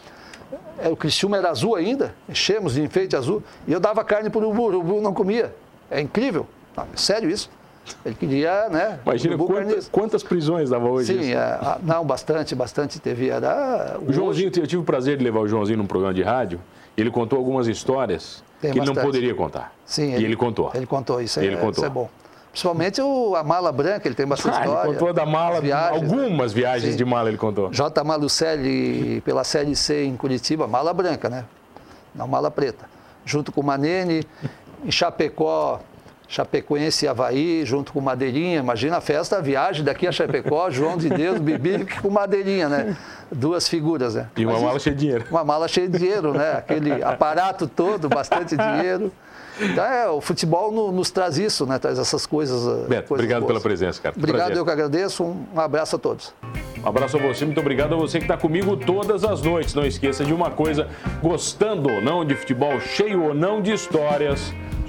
É, 0.78 0.88
o 0.88 0.96
Cristiúma 0.96 1.36
era 1.36 1.50
azul 1.50 1.74
ainda, 1.74 2.14
enchemos 2.28 2.74
de 2.74 2.82
enfeite 2.82 3.16
azul. 3.16 3.42
E 3.66 3.72
eu 3.72 3.80
dava 3.80 4.04
carne 4.04 4.30
para 4.30 4.38
o 4.38 4.44
urubu, 4.44 4.62
o 4.62 4.66
urubu 4.66 5.00
não 5.00 5.12
comia. 5.12 5.52
É 5.90 6.00
incrível. 6.00 6.46
Não, 6.76 6.84
é 6.84 6.96
sério 6.96 7.28
isso. 7.28 7.50
Ele 8.04 8.14
queria, 8.14 8.68
né? 8.68 8.98
Imagina 9.04 9.36
quantas, 9.36 9.88
quantas, 9.88 10.22
prisões 10.22 10.70
dava 10.70 10.88
hoje. 10.88 11.12
Sim, 11.12 11.32
é, 11.32 11.58
não, 11.82 12.04
bastante, 12.04 12.54
bastante 12.54 13.00
teve. 13.00 13.28
Era, 13.28 13.98
o 14.06 14.12
Joãozinho, 14.12 14.48
eu 14.56 14.66
tive 14.66 14.78
o 14.78 14.84
prazer 14.84 15.16
de 15.16 15.24
levar 15.24 15.40
o 15.40 15.48
Joãozinho 15.48 15.78
num 15.78 15.86
programa 15.86 16.14
de 16.14 16.22
rádio. 16.22 16.60
Ele 16.96 17.10
contou 17.10 17.38
algumas 17.38 17.68
histórias 17.68 18.42
Tem 18.60 18.72
que 18.72 18.78
bastante. 18.78 18.96
ele 18.96 19.04
não 19.04 19.12
poderia 19.12 19.34
contar. 19.34 19.72
Sim, 19.84 20.10
e 20.10 20.14
ele, 20.14 20.24
ele 20.24 20.36
contou. 20.36 20.70
Ele 20.74 20.86
contou, 20.86 21.20
isso, 21.20 21.38
ele 21.40 21.54
é, 21.54 21.56
contou. 21.56 21.70
isso 21.72 21.84
é 21.84 21.88
bom. 21.88 22.08
Principalmente 22.50 23.02
o, 23.02 23.36
a 23.36 23.44
mala 23.44 23.70
branca, 23.70 24.08
ele 24.08 24.14
tem 24.14 24.26
bastante 24.26 24.56
ah, 24.56 24.60
história. 24.60 24.88
Ele 24.88 24.98
contou 24.98 25.12
da 25.12 25.26
mala, 25.26 25.60
viagens, 25.60 26.02
algumas 26.02 26.54
né? 26.54 26.60
viagens 26.60 26.92
Sim. 26.92 26.96
de 26.96 27.04
mala 27.04 27.28
ele 27.28 27.36
contou. 27.36 27.70
J. 27.70 28.02
Malucelli, 28.02 29.20
pela 29.20 29.44
Série 29.44 29.76
C 29.76 30.04
em 30.04 30.16
Curitiba, 30.16 30.66
mala 30.66 30.94
branca, 30.94 31.28
né? 31.28 31.44
Não 32.14 32.26
mala 32.26 32.50
preta. 32.50 32.88
Junto 33.26 33.52
com 33.52 33.60
o 33.60 33.64
Manene, 33.64 34.24
em 34.82 34.90
Chapecó, 34.90 35.80
Chapecoense 36.28 37.04
e 37.04 37.08
Havaí, 37.08 37.64
junto 37.64 37.92
com 37.92 38.00
Madeirinha. 38.00 38.58
Imagina 38.58 38.96
a 38.96 39.00
festa, 39.00 39.38
a 39.38 39.40
viagem 39.40 39.84
daqui 39.84 40.06
a 40.06 40.12
Chapecó, 40.12 40.68
João 40.70 40.96
de 40.96 41.08
Deus, 41.08 41.38
Bibi 41.38 41.86
com 42.00 42.10
Madeirinha, 42.10 42.68
né? 42.68 42.96
Duas 43.30 43.68
figuras, 43.68 44.14
né? 44.14 44.28
E 44.36 44.44
uma 44.44 44.54
Mas 44.54 44.62
mala 44.62 44.78
cheia 44.78 44.94
de 44.94 45.00
dinheiro. 45.00 45.24
Uma 45.30 45.44
mala 45.44 45.68
cheia 45.68 45.88
de 45.88 45.98
dinheiro, 45.98 46.32
né? 46.32 46.52
Aquele 46.58 47.02
aparato 47.02 47.66
todo, 47.66 48.08
bastante 48.08 48.56
dinheiro. 48.58 49.12
Então, 49.60 49.84
é, 49.84 50.08
o 50.08 50.20
futebol 50.20 50.70
no, 50.70 50.92
nos 50.92 51.10
traz 51.10 51.38
isso, 51.38 51.64
né? 51.64 51.78
Traz 51.78 51.98
essas 51.98 52.26
coisas. 52.26 52.62
Eh, 52.66 52.88
Beto, 52.88 53.08
coisas 53.08 53.10
obrigado 53.10 53.40
boas. 53.40 53.52
pela 53.52 53.60
presença, 53.60 54.02
cara. 54.02 54.14
Obrigado, 54.16 54.38
Prazer. 54.38 54.56
eu 54.58 54.64
que 54.64 54.70
agradeço. 54.70 55.24
Um, 55.24 55.46
um 55.54 55.60
abraço 55.60 55.96
a 55.96 55.98
todos. 55.98 56.34
Um 56.84 56.88
abraço 56.88 57.16
a 57.16 57.20
você, 57.20 57.44
muito 57.44 57.58
obrigado 57.60 57.94
a 57.94 57.96
você 57.96 58.18
que 58.18 58.24
está 58.24 58.36
comigo 58.36 58.76
todas 58.76 59.24
as 59.24 59.40
noites. 59.40 59.74
Não 59.74 59.86
esqueça 59.86 60.24
de 60.24 60.34
uma 60.34 60.50
coisa: 60.50 60.88
gostando 61.22 61.90
ou 61.90 62.02
não 62.02 62.24
de 62.24 62.34
futebol, 62.34 62.78
cheio 62.80 63.22
ou 63.22 63.34
não 63.34 63.62
de 63.62 63.72
histórias 63.72 64.52